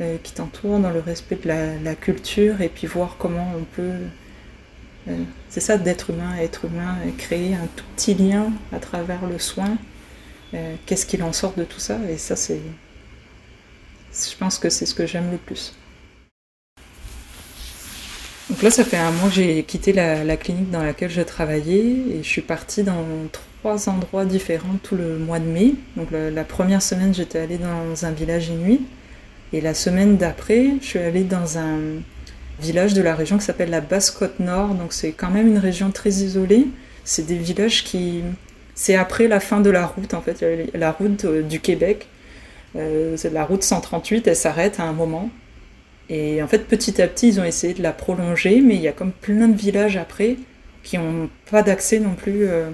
[0.00, 3.92] euh, qui t'entourent, dans le respect de la, culture, et puis voir comment on peut,
[5.08, 5.16] euh,
[5.48, 9.76] c'est ça d'être humain, être humain, créer un tout petit lien à travers le soin.
[10.54, 12.60] Euh, Qu'est-ce qu'il en sort de tout ça Et ça, c'est,
[14.12, 15.74] je pense que c'est ce que j'aime le plus.
[18.50, 21.96] Donc là, ça fait un mois que j'ai quitté la, clinique dans laquelle je travaillais
[22.12, 23.04] et je suis partie dans
[23.58, 25.74] trois endroits différents tout le mois de mai.
[25.96, 28.80] Donc la, première semaine, j'étais allée dans un village inuit.
[29.52, 31.78] Et la semaine d'après, je suis allée dans un
[32.60, 34.74] village de la région qui s'appelle la Basse-Côte Nord.
[34.74, 36.66] Donc c'est quand même une région très isolée.
[37.04, 38.22] C'est des villages qui...
[38.74, 40.44] C'est après la fin de la route, en fait.
[40.74, 42.06] La route du Québec,
[42.76, 45.30] euh, la route 138, elle s'arrête à un moment.
[46.08, 48.88] Et en fait, petit à petit, ils ont essayé de la prolonger, mais il y
[48.88, 50.36] a comme plein de villages après
[50.84, 52.70] qui n'ont pas d'accès non plus euh,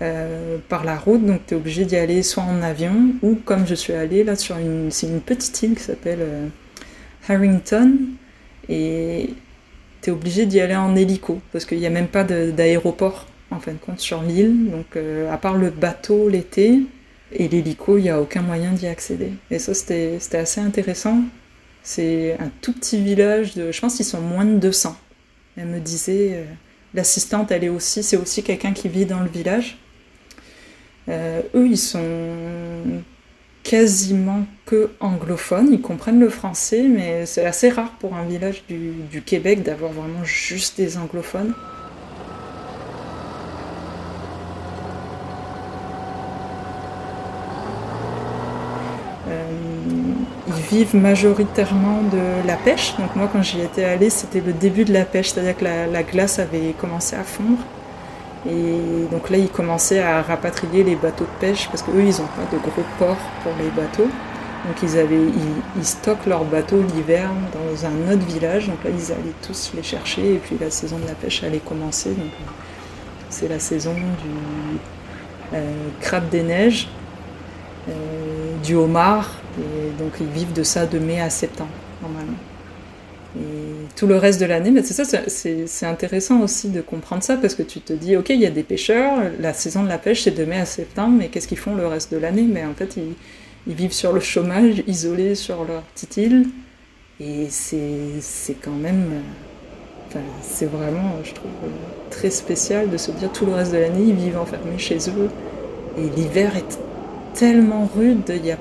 [0.00, 3.66] euh, par la route, donc tu es obligé d'y aller soit en avion ou comme
[3.66, 6.46] je suis allée là sur une, une petite île qui s'appelle euh,
[7.28, 7.98] Harrington
[8.70, 9.34] et
[10.00, 13.60] tu es obligé d'y aller en hélico parce qu'il n'y a même pas d'aéroport en
[13.60, 16.80] fin de compte sur l'île, donc euh, à part le bateau l'été
[17.30, 19.32] et l'hélico, il n'y a aucun moyen d'y accéder.
[19.50, 21.18] Et ça c'était assez intéressant.
[21.82, 24.96] C'est un tout petit village de, je pense qu'ils sont moins de 200.
[25.58, 26.44] Elle me disait,
[26.94, 29.78] l'assistante, elle est aussi, c'est aussi quelqu'un qui vit dans le village.
[31.08, 32.00] Euh, eux, ils sont
[33.62, 39.22] quasiment que anglophones, ils comprennent le français, mais c'est assez rare pour un village du,
[39.24, 41.54] Québec d'avoir vraiment juste des anglophones.
[49.28, 49.50] Euh,
[50.48, 52.96] ils vivent majoritairement de la pêche.
[52.98, 56.02] Donc moi, quand j'y étais allée, c'était le début de la pêche, c'est-à-dire que la
[56.02, 57.58] glace avait commencé à fondre.
[58.48, 62.28] Et donc là, ils commençaient à rapatrier les bateaux de pêche parce qu'eux, ils n'ont
[62.28, 64.08] pas de gros ports pour les bateaux.
[64.66, 65.16] Donc ils, avaient,
[65.76, 68.68] ils, stockent leurs bateaux l'hiver dans un autre village.
[68.68, 71.58] Donc là, ils allaient tous les chercher et puis la saison de la pêche allait
[71.58, 72.10] commencer.
[72.10, 72.30] Donc
[73.28, 76.88] c'est la saison du euh, crabe des neiges,
[77.88, 77.92] euh,
[78.62, 79.30] du homard.
[79.58, 81.70] Et donc ils vivent de ça de mai à septembre
[82.00, 82.38] normalement.
[83.96, 87.54] Tout le reste de l'année, mais c'est ça, c'est intéressant aussi de comprendre ça parce
[87.54, 90.22] que tu te dis, ok, il y a des pêcheurs, la saison de la pêche
[90.22, 92.46] c'est de mai à septembre, mais qu'est-ce qu'ils font le reste de l'année?
[92.50, 96.46] Mais en fait, ils, vivent sur le chômage, isolés sur leur petite île,
[97.20, 99.22] et c'est quand même,
[100.08, 101.50] enfin, c'est vraiment, je trouve,
[102.10, 105.28] très spécial de se dire tout le reste de l'année ils vivent enfermés chez eux,
[105.98, 106.78] et l'hiver est
[107.34, 108.56] tellement rude, il n'y a,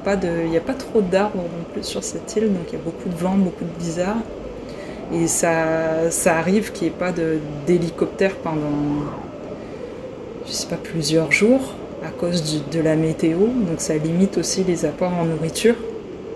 [0.51, 3.09] y a pas trop d'arbres non plus sur cette île, donc il y a beaucoup
[3.09, 4.17] de vent, beaucoup de blizzard.
[5.13, 7.13] Et ça, ça arrive qu'il n'y ait pas
[7.65, 9.05] d'hélicoptère pendant,
[10.47, 13.39] je sais pas, plusieurs jours à cause de la météo.
[13.67, 15.75] Donc ça limite aussi les apports en nourriture.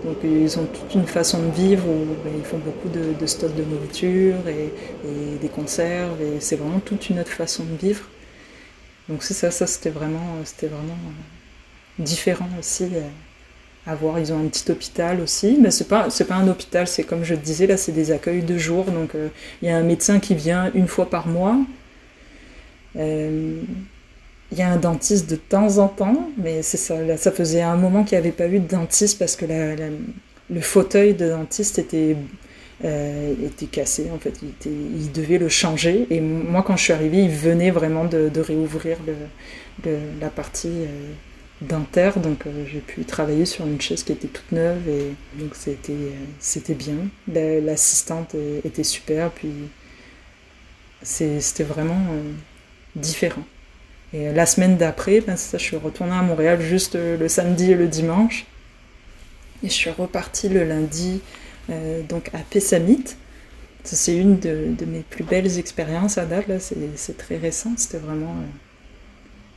[0.03, 3.25] Donc ils ont toute une façon de vivre où ben, ils font beaucoup de, de
[3.25, 4.71] stocks de nourriture et,
[5.41, 6.21] des conserves.
[6.21, 8.05] Et c'est vraiment toute une autre façon de vivre.
[9.09, 10.97] Donc c'est ça, ça c'était vraiment, c'était vraiment
[11.97, 13.01] différent aussi euh,
[13.87, 13.95] à.
[14.19, 17.35] Ils ont un petit hôpital aussi, mais c'est pas, pas un hôpital, c'est comme je
[17.35, 18.85] te disais là, c'est des accueils de jour.
[18.85, 19.29] Donc euh,
[19.61, 21.57] il y a un médecin qui vient une fois par mois.
[22.97, 23.61] Euh,
[24.51, 27.75] il y a un dentiste de temps en temps, mais c'est ça, ça faisait un
[27.77, 32.15] moment qu'il n'y avait pas eu de dentiste parce que le fauteuil de dentiste était,
[32.85, 36.05] euh, était cassé, en fait, il, était- il devait le changer.
[36.11, 38.97] Et moi, quand je suis arrivée, il venait vraiment de, réouvrir
[39.83, 40.69] la partie
[41.61, 45.55] dentaire, donc euh, j'ai pu travailler sur une chaise qui était toute neuve, et donc
[45.55, 46.95] c'était euh, c'était bien.
[47.31, 49.51] La- L'assistante était super, puis
[51.01, 52.31] c'était vraiment euh,
[52.95, 53.43] différent.
[54.13, 57.75] Et la semaine d'après, ben, ça, je suis retournée à Montréal juste le samedi et
[57.75, 58.45] le dimanche.
[59.63, 61.21] Et je suis repartie le lundi
[62.09, 63.03] donc à Pessamit.
[63.83, 66.45] C'est une de, de mes plus belles expériences à date.
[66.95, 67.73] C'est très récent.
[67.77, 68.35] C'était vraiment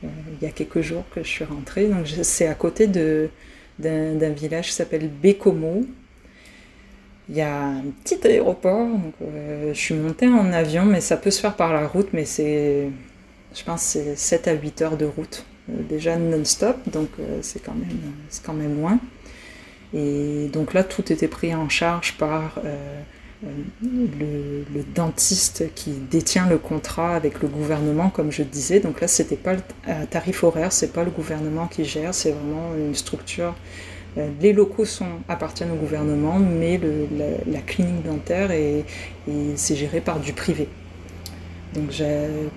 [0.03, 1.87] il y a quelques jours que je suis rentrée.
[1.87, 3.29] Donc c'est à côté de-
[3.79, 5.85] d'un village qui s'appelle Bécomo.
[7.29, 8.87] Il y a un petit aéroport.
[8.87, 12.09] Donc, euh, je suis montée en avion, mais ça peut se faire par la route,
[12.13, 12.89] mais c'est
[13.55, 17.61] je pense c'est 7 à 8 heures de route, euh, déjà non-stop, donc euh, c'est
[17.63, 17.97] quand, même,
[18.29, 18.99] c'est quand même loin.
[19.93, 23.01] Et donc là, tout était pris en charge par euh, euh,
[23.43, 28.79] le, dentiste qui détient le contrat avec le gouvernement, comme je disais.
[28.79, 32.31] Donc là, c'était pas le euh, tarif horaire, c'est pas le gouvernement qui gère, c'est
[32.31, 33.55] vraiment une structure.
[34.17, 36.79] Euh, les locaux sont, appartiennent au gouvernement, mais
[37.47, 38.83] la, clinique dentaire est,
[39.27, 40.67] est- c'est géré par du privé.
[41.75, 41.91] Donc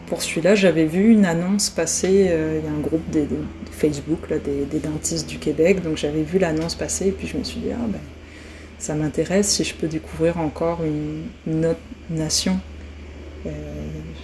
[0.07, 3.37] pour celui-là, j'avais vu une annonce passer, euh, il y a un groupe des, des-
[3.71, 7.37] Facebook là, des, des dentistes du Québec, donc j'avais vu l'annonce passer et puis je
[7.37, 7.99] me suis dit, ah ben,
[8.83, 11.79] ça m'intéresse si je peux découvrir encore une, autre
[12.11, 12.59] nation.
[13.47, 13.51] Euh,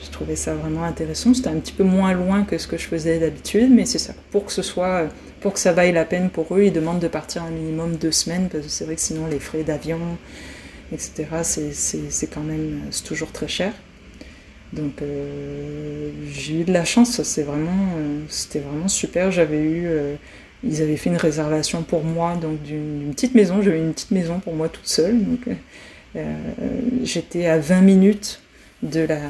[0.04, 1.32] je trouvais ça vraiment intéressant.
[1.32, 4.14] C'était un petit peu moins loin que ce que je faisais d'habitude, mais c'est ça.
[4.32, 7.06] Pour que ce soit, pour que ça vaille la peine pour eux, ils demandent de
[7.06, 10.00] partir un minimum deux semaines parce que c'est vrai que sinon les frais d'avion,
[10.92, 11.26] etc.
[11.72, 13.72] C'est quand même, toujours très cher.
[14.72, 19.30] Donc euh, j'ai eu de la chance, c'est vraiment, euh, c'était vraiment super.
[19.30, 19.88] J'avais eu,
[20.64, 23.62] ils avaient fait une réservation pour moi, donc d'une petite maison.
[23.62, 25.22] J'avais une petite maison pour moi toute seule.
[25.22, 25.54] Donc euh,
[26.16, 28.40] euh, j'étais à 20 minutes
[28.82, 29.20] de la,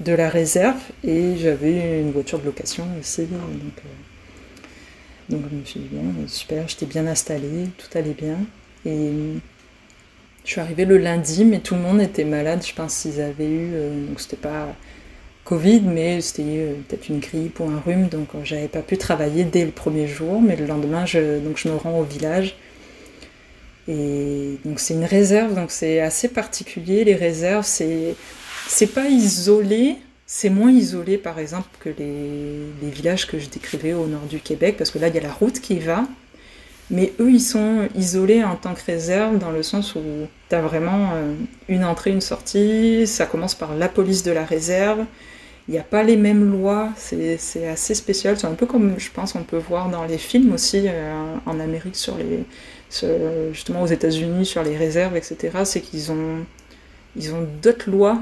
[0.00, 3.22] de la réserve et j'avais une voiture de location aussi.
[3.22, 8.38] Donc, euh, donc je me suis dit, bon, super, j'étais bien installée, tout allait bien.
[8.86, 9.10] Et
[10.44, 12.64] je suis arrivée le lundi, mais tout le monde était malade.
[12.64, 13.70] Je pense qu'ils avaient eu,
[14.08, 14.68] donc c'était pas
[15.48, 18.98] Covid, mais c'était euh, peut-être une grippe ou un rhume, donc euh, j'avais pas pu
[18.98, 20.42] travailler dès le premier jour.
[20.42, 22.54] Mais le lendemain, je, donc je me rends au village.
[23.88, 27.04] Et donc c'est une réserve, donc c'est assez particulier.
[27.04, 28.14] Les réserves, c'est
[28.66, 29.96] c'est pas isolé,
[30.26, 34.40] c'est moins isolé par exemple que les, les villages que je décrivais au nord du
[34.40, 36.04] Québec, parce que là il y a la route qui va.
[36.90, 40.00] Mais eux, ils sont isolés en tant que réserve dans le sens où
[40.48, 41.34] tu as vraiment euh,
[41.68, 43.06] une entrée, une sortie.
[43.06, 45.04] Ça commence par la police de la réserve.
[45.68, 46.90] Il n'y a pas les mêmes lois.
[46.96, 48.38] C'est assez spécial.
[48.38, 51.60] C'est un peu comme, je pense, on peut voir dans les films aussi euh, en
[51.60, 51.94] Amérique,
[53.52, 55.58] justement aux États-Unis, sur les réserves, etc.
[55.64, 56.46] C'est qu'ils ont,
[57.62, 58.18] d'autres lois.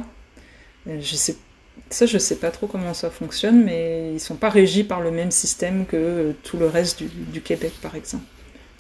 [1.90, 5.12] Ça, je sais pas trop comment ça fonctionne, mais ils sont pas régis par le
[5.12, 8.24] même système que euh, tout le reste du, Québec, par exemple.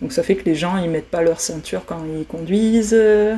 [0.00, 2.96] Donc ça fait que les gens ils mettent pas leur ceinture quand ils conduisent.
[2.96, 3.36] Euh,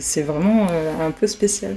[0.00, 1.76] c'est vraiment un peu spécial.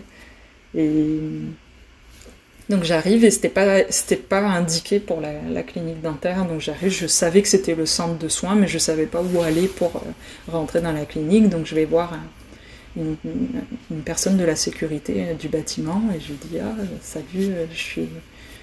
[2.70, 6.46] Donc j'arrive et c'était pas c'était pas indiqué pour la, clinique dentaire.
[6.46, 9.42] Donc j'arrive, je savais que c'était le centre de soins, mais je savais pas où
[9.42, 11.50] aller pour euh, rentrer dans la clinique.
[11.50, 12.24] Donc je vais voir un-
[12.98, 17.66] une, personne de la sécurité euh, du bâtiment et je lui dis ah salut, euh,
[17.72, 18.10] je suis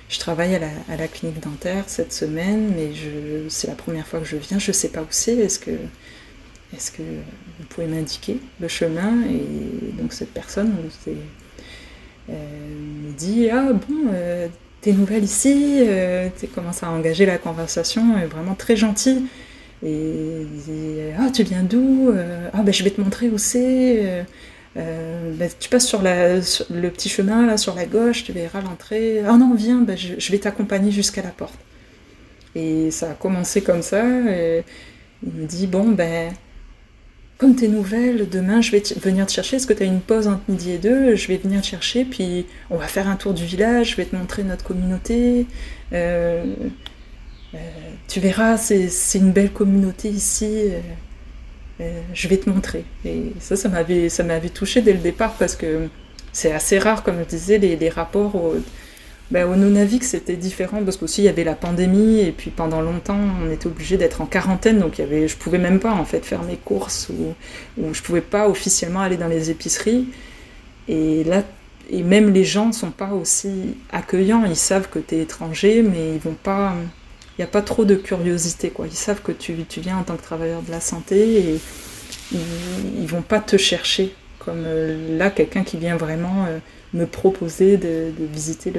[0.09, 4.27] je travaille à la, clinique dentaire cette semaine, mais je, c'est la première fois que
[4.27, 5.35] je viens, je sais pas où c'est.
[5.37, 5.73] Est-ce que,
[6.77, 9.23] est-ce que vous pouvez m'indiquer le chemin?
[9.29, 10.73] Et donc cette personne
[11.05, 11.15] c'est, euh,
[12.29, 14.49] me dit Ah bon, euh,
[14.81, 19.25] t'es nouvelle ici, euh, tu commences à engager la conversation, vraiment très gentille.
[19.85, 20.47] Et
[21.19, 24.05] Ah, tu viens d'où Euh, Ah, ben je vais te montrer où c'est.
[24.07, 24.23] Euh,
[24.77, 29.23] euh, ben, tu passes sur, le petit chemin là sur la gauche, tu verras l'entrée.
[29.27, 31.59] Ah non, viens, ben, je, vais t'accompagner jusqu'à la porte.
[32.55, 34.03] Et ça a commencé comme ça.
[34.03, 36.33] Il me dit Bon, ben,
[37.39, 39.57] comme t'es nouvelle, demain je vais venir te chercher.
[39.57, 41.15] Est-ce que tu as une pause entre midi et deux?
[41.17, 43.91] Je vais venir te chercher, puis on va faire un tour du village.
[43.91, 45.47] Je vais te montrer notre communauté.
[45.93, 46.45] Euh,
[47.55, 47.59] euh,
[48.09, 50.71] tu verras, c'est une belle communauté ici.
[51.81, 52.85] Euh, je vais te montrer.
[53.05, 55.89] Et ça, ça m'avait touché dès le départ parce que
[56.33, 58.41] c'est assez rare, comme je disais, les, rapports
[59.31, 62.81] ben, au Nunavik, c'était différent parce qu'aussi il y avait la pandémie et puis pendant
[62.81, 65.93] longtemps on était obligé d'être en quarantaine donc il y avait, je pouvais même pas
[65.93, 67.35] en fait faire mes courses ou,
[67.83, 70.07] ou je pouvais pas officiellement aller dans les épiceries.
[70.89, 71.43] Et là
[71.91, 74.45] et même les gens ne sont pas aussi accueillants.
[74.45, 76.75] Ils savent que tu es étranger mais ils vont pas
[77.37, 78.87] il n'y a pas trop de curiosité quoi.
[78.87, 81.61] Ils savent que tu, tu viens en tant que travailleur de la santé et
[82.31, 82.39] ils,
[83.01, 86.59] ils vont pas te chercher comme euh, là quelqu'un qui vient vraiment euh,
[86.95, 88.73] me proposer de, visiter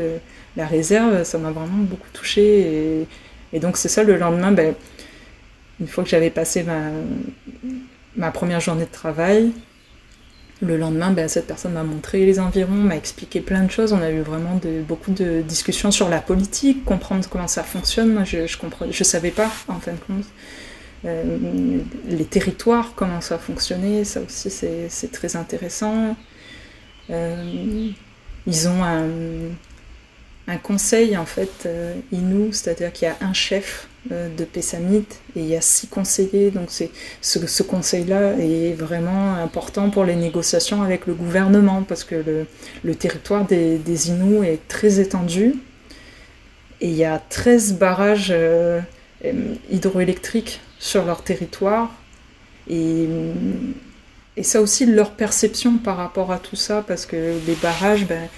[0.56, 3.06] la réserve, ça m'a vraiment beaucoup touché.
[3.54, 4.74] Et, donc c'est ça, le lendemain, ben,
[5.80, 6.66] une fois que j'avais passé
[8.16, 9.52] ma, première journée de travail,
[10.62, 13.94] le lendemain, ben, cette personne m'a montré les environs, m'a expliqué plein de choses.
[13.94, 18.14] On a eu vraiment beaucoup de discussions sur la politique, comprendre comment ça fonctionne.
[18.14, 20.26] Moi, je ne savais pas, en fin de compte.
[21.06, 21.24] Euh,
[22.08, 26.16] les territoires, comment ça fonctionnait, ça aussi c'est très intéressant.
[27.10, 27.90] Euh,
[28.46, 34.34] ils ont un, conseil en fait euh, Inou, c'est-à-dire qu'il y a un chef euh,
[34.34, 35.06] de Pessamit
[35.36, 36.52] et il y a six conseillers.
[36.52, 36.90] Donc c'est
[37.22, 42.46] ce, conseil-là est vraiment important pour les négociations avec le gouvernement parce que
[42.84, 45.56] le, territoire des, des est très étendu
[46.80, 48.34] et il y a 13 barrages
[49.70, 51.92] hydroélectriques sur leur territoire
[52.70, 53.08] et
[54.38, 58.30] et ça aussi leur perception par rapport à tout ça, parce que les barrages, ben,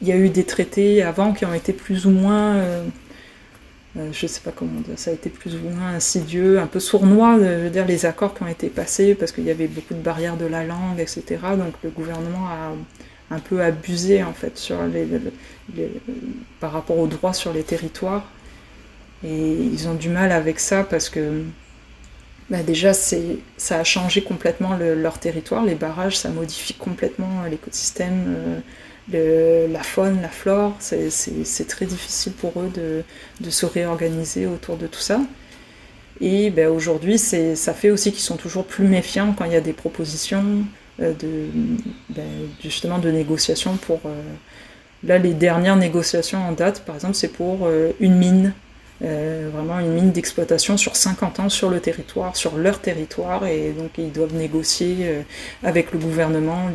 [0.00, 2.84] il y a eu des traités avant qui ont été plus ou moins, euh,
[3.98, 6.78] euh, je sais pas comment dire, ça a été plus ou moins insidieux, un peu
[6.78, 9.94] sournois, je veux dire, les accords qui ont été passés, parce qu'il y avait beaucoup
[9.94, 11.24] de barrières de la langue, etc.
[11.58, 15.08] Donc le gouvernement a un peu abusé, en fait, sur les,
[16.60, 18.30] par rapport aux droits sur les territoires.
[19.24, 21.42] Et ils ont du mal avec ça parce que
[22.50, 25.64] bah déjà, ça a changé complètement leur territoire.
[25.64, 28.34] Les barrages, ça modifie complètement l'écosystème.
[29.14, 34.86] Euh, la faune, la flore, c'est très difficile pour eux de, se réorganiser autour de
[34.86, 35.20] tout ça.
[36.20, 39.60] Et ben, aujourd'hui, ça fait aussi qu'ils sont toujours plus méfiants quand il y a
[39.60, 40.64] des propositions
[41.00, 41.46] euh, de,
[42.10, 42.26] ben,
[42.62, 44.00] justement de négociations pour...
[44.04, 44.22] Euh,
[45.02, 48.52] là, les dernières négociations en date, par exemple, c'est pour euh, une mine,
[49.00, 53.92] vraiment une mine d'exploitation sur 50 ans sur le territoire, sur leur territoire, et donc
[53.96, 55.24] ils doivent négocier
[55.62, 56.70] avec le gouvernement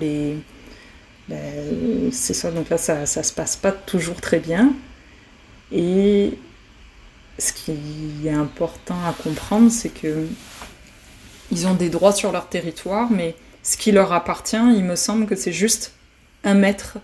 [1.28, 4.74] ben, c'est ça, donc là, ça, ça se passe pas toujours très bien.
[5.72, 6.38] Et
[7.40, 7.74] ce qui
[8.26, 10.28] est important à comprendre, c'est que
[11.52, 15.26] ils ont des droits sur leur territoire, mais ce qui leur appartient, il me semble
[15.26, 15.94] que c'est juste
[16.44, 16.98] un mètre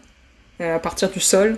[0.62, 1.58] euh, à partir du sol.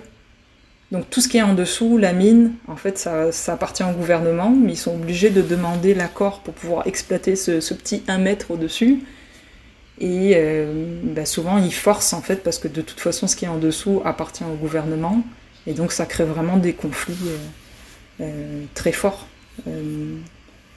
[0.92, 4.50] Donc tout ce qui est en dessous, la mine, en fait, ça, appartient au gouvernement,
[4.50, 9.00] mais ils sont obligés de demander l'accord pour pouvoir exploiter ce, petit un mètre au-dessus.
[9.98, 13.44] Et euh, bah, souvent, ils forcent en fait, parce que de toute façon, ce qui
[13.44, 15.22] est en dessous appartient au gouvernement.
[15.66, 19.26] Et donc, ça crée vraiment des conflits euh, euh, très forts.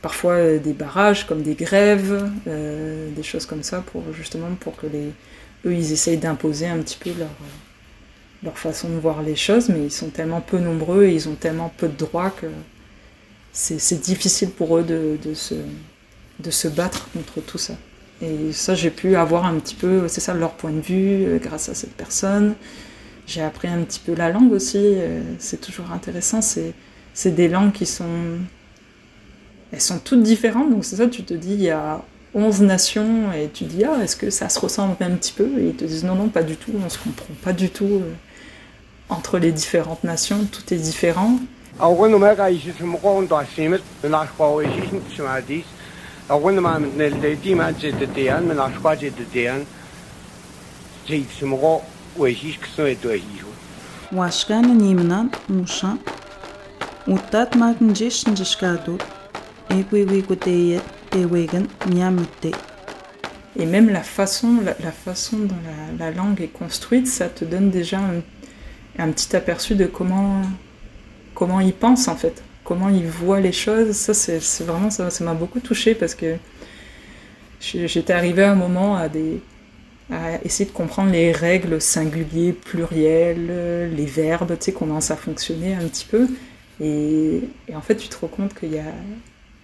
[0.02, 5.12] parfois, des barrages, comme des grèves, des choses comme ça, pour justement pour que les,
[5.66, 7.30] eux, ils essayent d'imposer un petit peu leur,
[8.44, 11.36] leur façon de voir les choses, mais ils sont tellement peu nombreux et ils ont
[11.36, 12.48] tellement peu de droits que
[13.52, 15.56] c'est difficile pour eux de, se,
[16.40, 17.74] de se battre contre tout ça.
[18.22, 21.38] Et ça, j'ai pu avoir un petit peu, c'est ça, leur point de vue euh,
[21.38, 22.56] grâce à cette personne.
[23.28, 26.42] J'ai appris un petit peu la langue aussi, euh, c'est toujours intéressant.
[26.42, 28.06] C'est des langues qui sont.
[29.72, 32.02] Elles sont toutes différentes, donc c'est ça, tu te dis, il y a
[32.34, 35.50] 11 nations, et tu dis, ah, est-ce que ça se ressemble un petit peu?
[35.60, 37.86] Et ils te disent, non, non, pas du tout, on se comprend pas du tout
[37.86, 38.14] euh,
[39.09, 41.39] entre les différentes nations, tout est différent.
[46.31, 49.65] أول ما من الدي ما جد الديان من أشقى جد الديان
[51.07, 51.81] جيد سمغو
[52.19, 53.47] ويشيش كسنو يدوهيشو
[54.13, 55.97] واشكان نيمنا موشا
[57.09, 58.97] وطات ما نجيش نجشكادو
[59.71, 62.53] إيكوي ويكو تيت تيويغن نيامتي
[63.55, 67.45] Et même la façon, la, la façon dont la, la, langue est construite, ça te
[67.45, 68.23] donne déjà un,
[68.98, 70.42] un petit aperçu de comment,
[71.34, 73.94] comment ils pensent en fait comment ils voient les choses.
[73.94, 76.36] Ça, c'est vraiment, ça m'a beaucoup touché parce que
[77.62, 79.42] j'étais arrivée à un moment à, des,
[80.12, 85.76] à essayer de comprendre les règles singuliers, pluriels, les verbes, tu sais, comment ça fonctionnait
[85.76, 86.28] un petit peu.
[86.82, 87.40] Et,
[87.74, 88.94] en fait, tu te rends compte qu'il y a,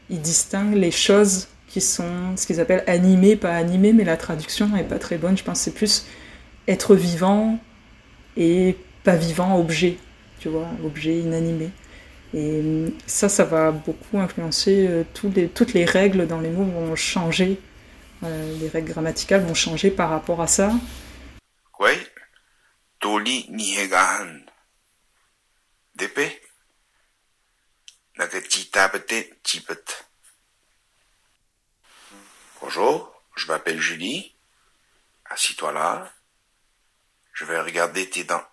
[0.09, 4.69] il distingue les choses qui sont ce qu'ils appellent animées, pas animées, mais la traduction
[4.69, 5.37] n'est pas très bonne.
[5.37, 6.05] Je pense c'est plus
[6.69, 7.59] être vivant
[8.37, 9.97] et pas vivant, objet,
[10.39, 11.71] tu vois, objet inanimé.
[12.33, 12.63] Et
[13.05, 17.59] ça, ça va beaucoup influencer euh, toutes les règles dans les mots vont changer.
[18.23, 20.71] Euh, les règles grammaticales vont changer par rapport à ça.
[21.79, 21.91] Oui,
[22.99, 24.39] Toli Nihegahan.
[25.95, 26.41] Dépé.
[32.61, 34.33] Bonjour, je m'appelle Julie.
[35.25, 36.11] Assis-toi là.
[37.33, 38.43] Je vais regarder tes dents.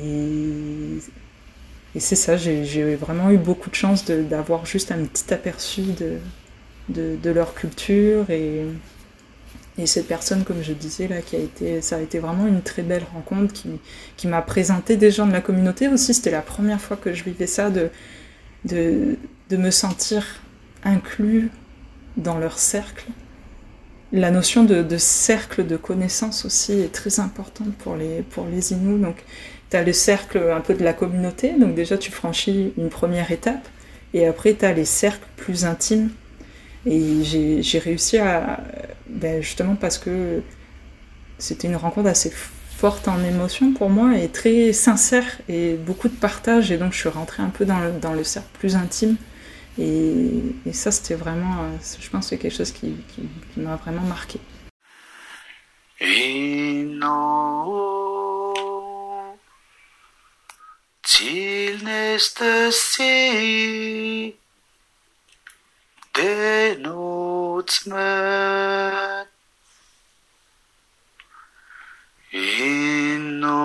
[0.00, 0.98] Et,
[1.98, 5.82] c'est ça, j'ai vraiment eu beaucoup de chance d'avoir juste un petit aperçu
[6.88, 8.64] de, de, leur culture et,
[9.76, 12.62] et, cette personne, comme je disais, là, qui a été, ça a été vraiment une
[12.62, 13.68] très belle rencontre qui,
[14.16, 16.14] qui m'a présenté des gens de la communauté aussi.
[16.14, 17.90] C'était la première fois que je vivais ça, de,
[18.64, 19.18] de,
[19.50, 20.24] de me sentir
[20.84, 21.50] inclus
[22.16, 23.06] dans leur cercle.
[24.12, 29.00] La notion de, cercle de connaissances aussi est très importante pour les, pour les Inuits.
[29.00, 29.16] Donc,
[29.78, 33.66] tu le cercle un peu de la communauté, donc déjà tu franchis une première étape,
[34.14, 36.10] et après tu as les cercles plus intimes.
[36.84, 38.60] Et j'ai réussi à.
[39.08, 40.42] Ben justement parce que
[41.38, 42.32] c'était une rencontre assez
[42.76, 46.72] forte en émotion pour moi et très sincère et beaucoup de partage.
[46.72, 49.16] Et donc je suis rentrée un peu dans le, cercle plus intime.
[49.78, 50.28] Et,
[50.66, 51.68] et ça, c'était vraiment,
[52.00, 52.94] je pense, c'est quelque chose qui,
[53.56, 54.40] m'a vraiment marqué.
[61.12, 64.34] Facil n'este si
[66.14, 69.26] denuts me
[72.30, 73.60] in no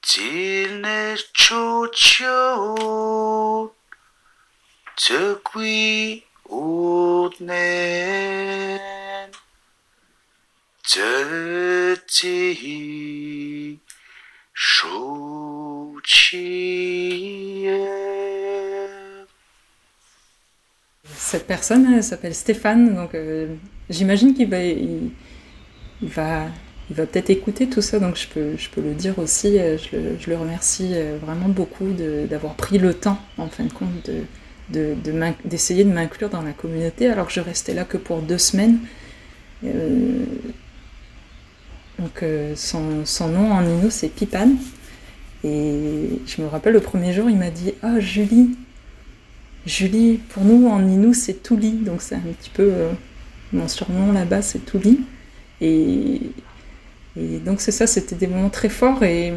[0.00, 2.40] Tilne chucho
[4.94, 6.22] Tukwi
[21.16, 23.54] Cette personne s'appelle Stéphane, donc euh,
[23.88, 24.58] j'imagine qu'il va,
[26.02, 26.46] va,
[26.90, 29.58] va peut-être écouter tout ça, donc je peux, je peux le dire aussi.
[29.58, 31.88] Euh, je le, remercie euh, vraiment beaucoup
[32.28, 34.10] d'avoir pris le temps, en fin de compte,
[34.68, 34.94] de,
[35.44, 38.36] d'essayer de, de m'inclure dans la communauté, alors que je restais là que pour deux
[38.36, 38.78] semaines.
[41.98, 42.24] Donc
[42.56, 44.50] son, son, nom en Inou c'est Pipan.
[45.44, 48.56] Et je me rappelle le premier jour, il m'a dit Ah, Julie,
[49.66, 51.72] Julie, pour nous en Inou, c'est Touli.
[51.72, 52.92] Donc c'est un petit peu euh,
[53.52, 55.00] mon surnom là-bas, c'est Touli.
[55.60, 56.20] Et,
[57.16, 59.02] et donc c'est ça, c'était des moments très forts.
[59.02, 59.32] Et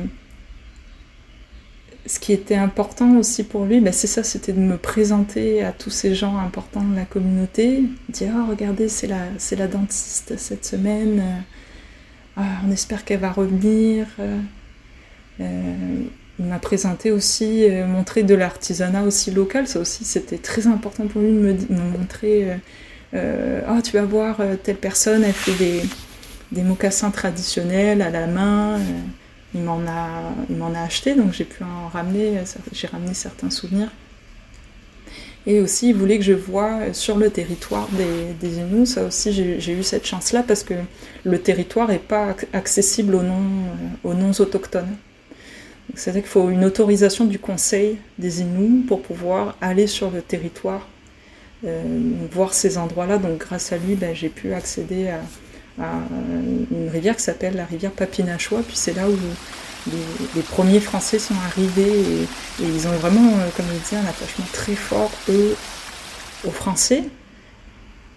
[2.05, 5.71] ce qui était important aussi pour lui, ben c'est ça, c'était de me présenter à
[5.71, 7.83] tous ces gens importants de la communauté.
[8.09, 11.43] Dire oh, regardez, c'est la, c'est la dentiste cette semaine.
[12.37, 14.07] Ah, on espère qu'elle va revenir.
[15.39, 16.03] Euh,
[16.39, 19.67] il m'a présenté aussi, euh, montrer de l'artisanat aussi local.
[19.67, 22.57] Ça aussi, c'était très important pour lui de me, montrer
[23.13, 25.81] euh, oh, tu vas voir, telle personne, elle fait des,
[26.51, 28.79] des mocassins traditionnels à la main.
[29.53, 32.39] il m'en a, il m'en a acheté, donc j'ai pu en ramener,
[32.73, 33.89] j'ai ramené certains souvenirs.
[35.47, 38.87] Et aussi, il voulait que je voie sur le territoire des, des Inuits.
[38.87, 40.73] Ça aussi, j'ai eu cette chance-là parce que
[41.23, 43.65] le territoire n'est pas accessible aux noms,
[44.03, 44.95] aux noms autochtones.
[45.93, 50.87] C'est-à-dire qu'il faut une autorisation du Conseil des Inuits pour pouvoir aller sur le territoire,
[51.65, 51.83] euh,
[52.31, 53.19] voir ces endroits-là.
[53.19, 55.19] Donc grâce à lui, ben, j'ai pu accéder à,
[55.77, 58.63] une rivière qui s'appelle la rivière Papinachois.
[58.67, 59.13] Puis c'est là où
[60.35, 62.27] les, premiers Français sont arrivés et,
[62.59, 65.55] ils ont vraiment, euh, comme je disais, un attachement très fort, eux,
[66.45, 67.03] aux Français.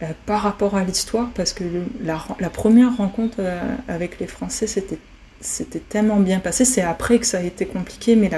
[0.03, 1.65] Euh, par rapport à l'histoire, parce que
[2.03, 3.43] la, première rencontre
[3.89, 4.99] avec les Français, c'était
[5.41, 6.65] c'était tellement bien passé.
[6.65, 8.31] C'est après que ça a été compliqué, mais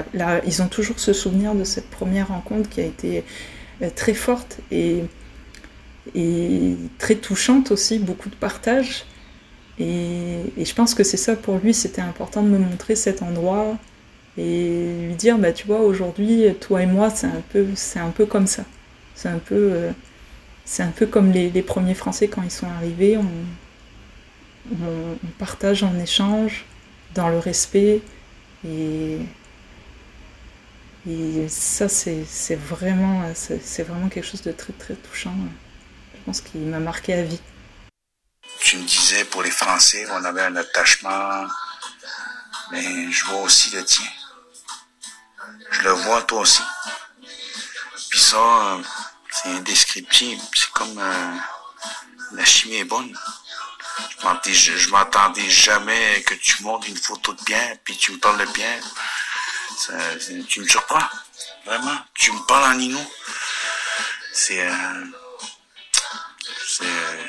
[0.45, 3.23] ils ont toujours ce souvenir de cette première rencontre qui a été
[3.81, 5.03] euh, très forte et
[6.97, 9.05] très touchante aussi, beaucoup de partage.
[9.79, 13.77] Et, je pense que c'est ça pour lui, c'était important de me montrer cet endroit
[14.37, 18.25] et lui dire, bah tu vois, aujourd'hui, toi et moi, c'est un peu, un peu
[18.25, 18.63] comme ça.
[19.15, 19.91] C'est un peu, euh,
[20.79, 23.17] un peu comme les, premiers Français quand ils sont arrivés.
[23.17, 23.25] on,
[24.71, 26.65] on partage, on échange,
[27.13, 28.01] dans le respect.
[28.67, 29.17] Et,
[31.47, 33.23] ça, c'est vraiment,
[33.79, 35.33] vraiment quelque chose de très très touchant.
[36.13, 37.41] Je pense qu'il m'a marqué à vie.
[38.59, 41.47] Tu me disais pour les Français, on avait un attachement,
[42.71, 44.05] mais je vois aussi le tien.
[45.71, 46.61] je le vois toi aussi.
[48.09, 48.77] Puis ça,
[49.31, 50.41] c'est indescriptible.
[50.55, 51.35] C'est comme euh,
[52.33, 53.17] la chimie est bonne.
[54.19, 54.53] Je m'attendais-
[55.49, 58.45] jamais que tu montes une photo de Pierre, puis tu me parles de
[60.19, 61.07] c'est- tu me surprends.
[61.65, 61.97] Vraiment.
[62.13, 62.99] Tu me parles en Nino.
[64.33, 64.61] C'est...
[64.61, 65.05] euh,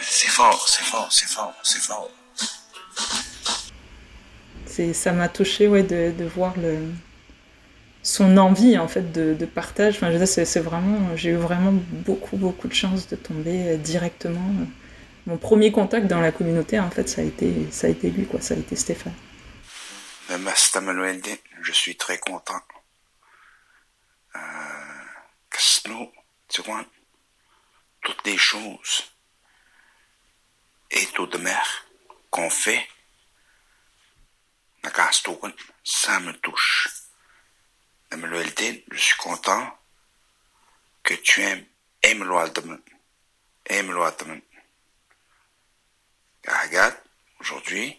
[0.00, 2.10] c'est fort, c'est fort, c'est fort, c'est fort.
[4.94, 6.92] Ça m'a touché ouais, de, de voir le,
[8.02, 9.96] son envie en fait de, de partage.
[9.96, 14.52] Enfin, c'est, vraiment, j'ai eu vraiment beaucoup beaucoup de chance de tomber euh, directement.
[15.26, 18.26] Mon premier contact dans la communauté, en fait, ça a été, ça a été lui,
[18.26, 18.40] quoi.
[18.40, 19.14] Ça a été Stéphane.
[21.62, 22.60] Je suis très content.
[24.34, 24.38] Euh,
[26.48, 26.84] tu vois,
[28.02, 29.11] toutes les choses
[30.92, 31.86] et tout de mer
[32.30, 32.88] qu'on fait,
[34.84, 35.52] Nakastogan,
[35.84, 36.88] ça me touche.
[38.10, 39.78] Le Manuel D, je suis content
[41.02, 41.66] que tu aimes,
[42.02, 42.82] aime-le Altaman.
[43.66, 44.40] Aime-le Altaman.
[46.46, 46.96] Regarde,
[47.40, 47.98] aujourd'hui,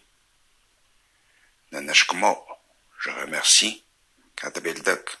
[1.72, 3.84] je remercie
[4.36, 5.18] Kantabeldak,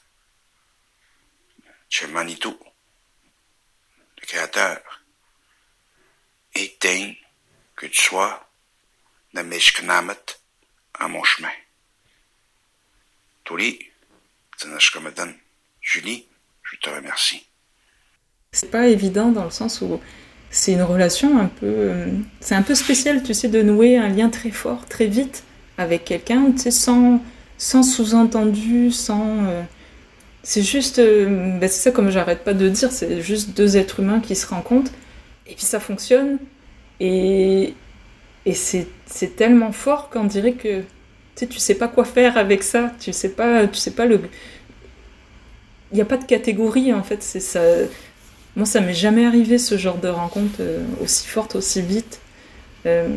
[1.88, 2.58] chez Manitou,
[4.20, 4.80] le créateur,
[6.54, 7.16] et daigne
[7.76, 8.48] que tu sois
[9.34, 10.14] Nameshknamet
[10.98, 11.48] à mon chemin.
[13.44, 13.78] Tuli,
[14.58, 15.32] Tanashkamadan,
[15.80, 16.26] Julie,
[16.62, 17.46] je te remercie.
[18.52, 20.00] C'est pas évident dans le sens où
[20.50, 22.06] c'est une relation un peu, euh,
[22.40, 25.42] c'est un peu spécial, tu sais, de nouer un lien très fort, très vite
[25.76, 27.20] avec quelqu'un, tu sais, sans,
[27.58, 29.44] sans sous-entendu, sans.
[29.46, 29.62] euh,
[30.44, 34.00] c'est juste, euh, ben, c'est ça comme j'arrête pas de dire, c'est juste deux êtres
[34.00, 34.92] humains qui se rencontrent
[35.46, 36.38] et puis ça fonctionne
[37.00, 37.74] et,
[38.46, 38.88] et c'est,
[39.36, 40.86] tellement fort qu'on dirait que tu
[41.36, 44.20] sais, tu sais pas quoi faire avec ça, tu sais pas, tu sais pas le.
[45.92, 47.60] Il n'y a pas de catégorie en fait, c'est ça.
[48.56, 52.20] Moi, ça m'est jamais arrivé ce genre de rencontre euh, aussi forte, aussi vite.
[52.86, 53.08] Euh,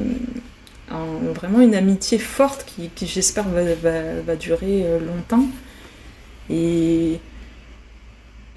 [0.92, 5.48] en- vraiment une amitié forte qui, qui, j'espère, va, va- va durer euh, longtemps.
[6.50, 7.20] Et,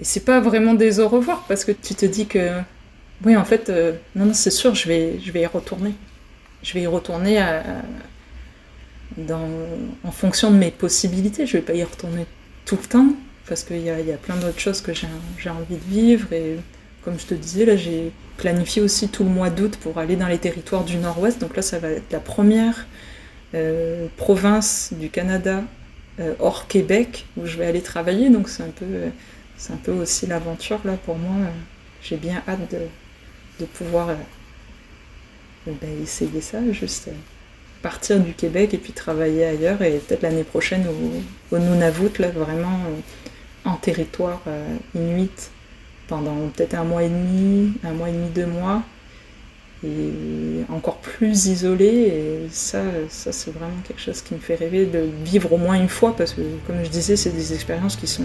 [0.01, 2.61] et c'est pas vraiment des au revoir parce que tu te dis que,
[3.25, 5.95] oui, en fait, euh, non, non, c'est sûr, je vais, je vais y retourner.
[6.63, 7.65] Je vais y retourner à-
[9.17, 9.49] dans,
[10.05, 11.47] en fonction de mes possibilités.
[11.47, 12.27] Je vais pas y retourner
[12.65, 13.09] tout le temps
[13.49, 16.33] parce qu'il y a, y a plein d'autres choses que j'ai envie de vivre.
[16.33, 16.57] Et
[17.03, 20.29] comme je te disais, là, j'ai planifié aussi tout le mois d'août pour aller dans
[20.29, 21.41] les territoires du Nord-Ouest.
[21.41, 22.87] Donc là, ça va être la première
[23.55, 25.65] euh, province du Canada
[26.21, 28.31] euh, hors Québec où je vais aller travailler.
[28.31, 29.09] Donc c'est un peu, euh,
[29.57, 31.37] c'est un peu aussi l'aventure là pour moi.
[31.47, 31.51] Euh,
[32.03, 32.79] J'ai bien hâte de,
[33.61, 34.15] de pouvoir euh,
[35.69, 37.13] euh, ben, essayer ça, juste euh,
[37.83, 40.87] partir du Québec et puis travailler ailleurs et peut-être l'année prochaine
[41.53, 44.41] au, Nunavut, là vraiment euh, en territoire
[44.95, 45.51] inuit
[46.09, 48.83] pendant peut-être un mois et demi, un mois et demi, deux mois
[49.85, 54.87] et encore plus isolé et ça, ça c'est vraiment quelque chose qui me fait rêver
[54.87, 58.07] de vivre au moins une fois parce que comme je disais c'est des expériences qui
[58.07, 58.25] sont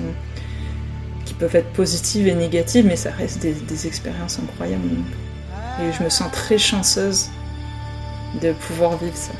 [1.25, 4.89] qui peuvent être positives et négatives mais ça reste des expériences incroyables
[5.81, 7.29] et je me sens très chanceuse
[8.41, 9.33] de pouvoir vivre ça.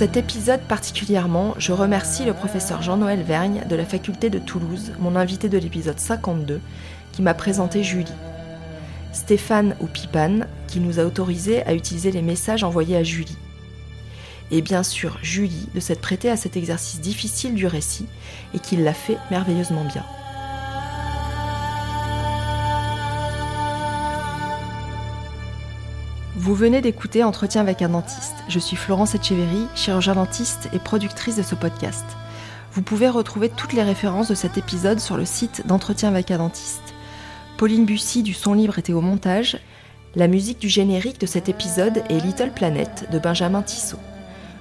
[0.00, 5.14] Cet épisode particulièrement, je remercie le professeur Jean-Noël Vergne de la faculté de Toulouse, mon
[5.14, 6.58] invité de l'épisode 52,
[7.12, 8.10] qui m'a présenté Julie.
[9.12, 13.36] Stéphane ou Pipan, qui nous a autorisé à utiliser les messages envoyés à Julie.
[14.50, 18.06] Et bien sûr, Julie, de s'être prêtée à cet exercice difficile du récit
[18.54, 20.06] et qui l'a fait merveilleusement bien.
[26.42, 28.32] Vous venez d'écouter Entretien avec un dentiste.
[28.48, 32.06] Je suis Florence Etcheverry, chirurgien dentiste et productrice de ce podcast.
[32.72, 36.38] Vous pouvez retrouver toutes les références de cet épisode sur le site d'Entretien avec un
[36.38, 36.94] dentiste.
[37.58, 39.58] Pauline Bussy du son libre était au montage.
[40.14, 44.00] La musique du générique de cet épisode est Little Planet de Benjamin Tissot.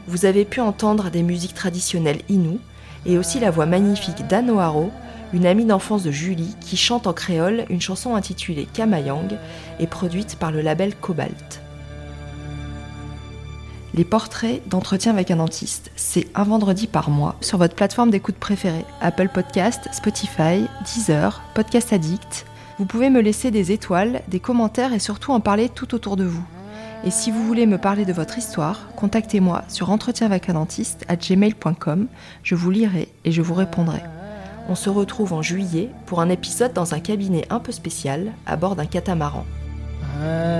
[0.05, 2.59] Vous avez pu entendre des musiques traditionnelles inou
[3.05, 4.91] et aussi la voix magnifique d'Anne O'Haro,
[5.31, 9.37] une amie d'enfance de Julie qui chante en créole une chanson intitulée Kamayang
[9.79, 11.58] et produite par le label Cobalt.
[13.95, 18.35] Les portraits d'entretien avec un dentiste, c'est un vendredi par mois sur votre plateforme d'écoute
[18.35, 22.45] préférée Apple Podcast, Spotify, Deezer, Podcast Addict,
[22.77, 26.23] Vous pouvez me laisser des étoiles, des commentaires et surtout en parler tout autour de
[26.23, 26.43] vous.
[27.03, 32.07] Et si vous voulez me parler de votre histoire, contactez-moi sur entretienvacadentiste@gmail.com.
[32.43, 34.01] Je vous lirai et je vous répondrai.
[34.69, 38.55] On se retrouve en juillet pour un épisode dans un cabinet un peu spécial à
[38.55, 39.45] bord d'un catamaran.
[40.21, 40.59] Ah.